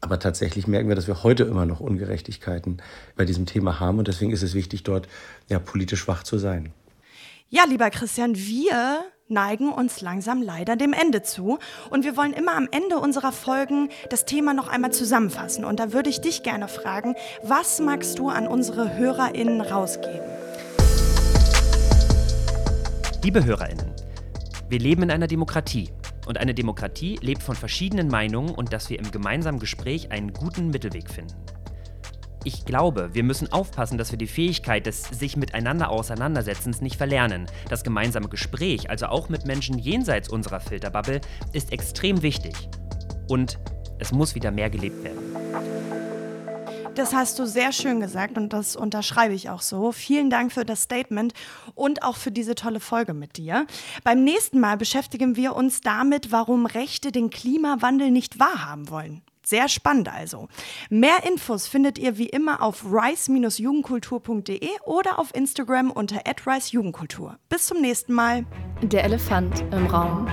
Aber 0.00 0.20
tatsächlich 0.20 0.68
merken 0.68 0.88
wir, 0.88 0.94
dass 0.94 1.08
wir 1.08 1.24
heute 1.24 1.42
immer 1.44 1.66
noch 1.66 1.80
Ungerechtigkeiten 1.80 2.80
bei 3.16 3.24
diesem 3.24 3.46
Thema 3.46 3.80
haben 3.80 3.98
und 3.98 4.06
deswegen 4.06 4.30
ist 4.30 4.44
es 4.44 4.54
wichtig, 4.54 4.84
dort 4.84 5.08
ja 5.48 5.58
politisch 5.58 6.06
wach 6.06 6.22
zu 6.22 6.38
sein. 6.38 6.72
Ja, 7.50 7.64
lieber 7.64 7.88
Christian, 7.88 8.36
wir 8.36 9.06
neigen 9.28 9.72
uns 9.72 10.02
langsam 10.02 10.42
leider 10.42 10.76
dem 10.76 10.92
Ende 10.92 11.22
zu. 11.22 11.58
Und 11.88 12.04
wir 12.04 12.14
wollen 12.14 12.34
immer 12.34 12.54
am 12.54 12.68
Ende 12.70 12.98
unserer 12.98 13.32
Folgen 13.32 13.88
das 14.10 14.26
Thema 14.26 14.52
noch 14.52 14.68
einmal 14.68 14.92
zusammenfassen. 14.92 15.64
Und 15.64 15.80
da 15.80 15.94
würde 15.94 16.10
ich 16.10 16.20
dich 16.20 16.42
gerne 16.42 16.68
fragen, 16.68 17.14
was 17.42 17.80
magst 17.80 18.18
du 18.18 18.28
an 18.28 18.46
unsere 18.46 18.98
HörerInnen 18.98 19.62
rausgeben? 19.62 20.20
Liebe 23.24 23.42
HörerInnen, 23.42 23.94
wir 24.68 24.78
leben 24.78 25.04
in 25.04 25.10
einer 25.10 25.26
Demokratie. 25.26 25.88
Und 26.26 26.36
eine 26.36 26.52
Demokratie 26.52 27.18
lebt 27.22 27.42
von 27.42 27.56
verschiedenen 27.56 28.08
Meinungen 28.08 28.50
und 28.50 28.74
dass 28.74 28.90
wir 28.90 28.98
im 28.98 29.10
gemeinsamen 29.10 29.58
Gespräch 29.58 30.12
einen 30.12 30.34
guten 30.34 30.68
Mittelweg 30.68 31.08
finden. 31.08 31.32
Ich 32.44 32.64
glaube, 32.64 33.10
wir 33.12 33.24
müssen 33.24 33.52
aufpassen, 33.52 33.98
dass 33.98 34.12
wir 34.12 34.18
die 34.18 34.26
Fähigkeit 34.26 34.86
des 34.86 35.02
sich 35.02 35.36
miteinander 35.36 35.90
Auseinandersetzens 35.90 36.80
nicht 36.80 36.96
verlernen. 36.96 37.46
Das 37.68 37.82
gemeinsame 37.82 38.28
Gespräch, 38.28 38.90
also 38.90 39.06
auch 39.06 39.28
mit 39.28 39.46
Menschen 39.46 39.78
jenseits 39.78 40.28
unserer 40.28 40.60
Filterbubble, 40.60 41.20
ist 41.52 41.72
extrem 41.72 42.22
wichtig. 42.22 42.54
Und 43.28 43.58
es 43.98 44.12
muss 44.12 44.34
wieder 44.34 44.50
mehr 44.50 44.70
gelebt 44.70 45.02
werden. 45.02 45.18
Das 46.94 47.14
hast 47.14 47.38
du 47.38 47.46
sehr 47.46 47.72
schön 47.72 48.00
gesagt 48.00 48.36
und 48.36 48.52
das 48.52 48.74
unterschreibe 48.74 49.32
ich 49.32 49.50
auch 49.50 49.62
so. 49.62 49.92
Vielen 49.92 50.30
Dank 50.30 50.50
für 50.52 50.64
das 50.64 50.82
Statement 50.82 51.32
und 51.76 52.02
auch 52.02 52.16
für 52.16 52.32
diese 52.32 52.56
tolle 52.56 52.80
Folge 52.80 53.14
mit 53.14 53.36
dir. 53.36 53.66
Beim 54.02 54.24
nächsten 54.24 54.58
Mal 54.58 54.76
beschäftigen 54.76 55.36
wir 55.36 55.54
uns 55.54 55.80
damit, 55.80 56.32
warum 56.32 56.66
Rechte 56.66 57.12
den 57.12 57.30
Klimawandel 57.30 58.10
nicht 58.10 58.40
wahrhaben 58.40 58.90
wollen. 58.90 59.22
Sehr 59.48 59.70
spannend 59.70 60.12
also. 60.12 60.48
Mehr 60.90 61.24
Infos 61.26 61.66
findet 61.66 61.98
ihr 61.98 62.18
wie 62.18 62.28
immer 62.28 62.60
auf 62.60 62.84
rice-jugendkultur.de 62.84 64.68
oder 64.84 65.18
auf 65.18 65.34
Instagram 65.34 65.90
unter 65.90 66.20
@rice-jugendkultur. 66.46 67.38
Bis 67.48 67.64
zum 67.64 67.80
nächsten 67.80 68.12
Mal. 68.12 68.44
Der 68.82 69.04
Elefant 69.04 69.64
im 69.72 69.86
Raum. 69.86 70.28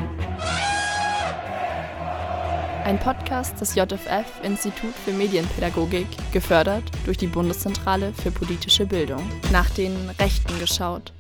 Ein 2.84 2.99
Podcast 2.99 3.62
des 3.62 3.73
JFF 3.75 4.25
Institut 4.43 4.93
für 5.06 5.13
Medienpädagogik, 5.13 6.08
gefördert 6.34 6.84
durch 7.06 7.17
die 7.17 7.28
Bundeszentrale 7.28 8.12
für 8.21 8.32
politische 8.32 8.86
Bildung. 8.86 9.23
Nach 9.49 9.69
den 9.69 9.95
Rechten 10.19 10.60
geschaut. 10.60 11.13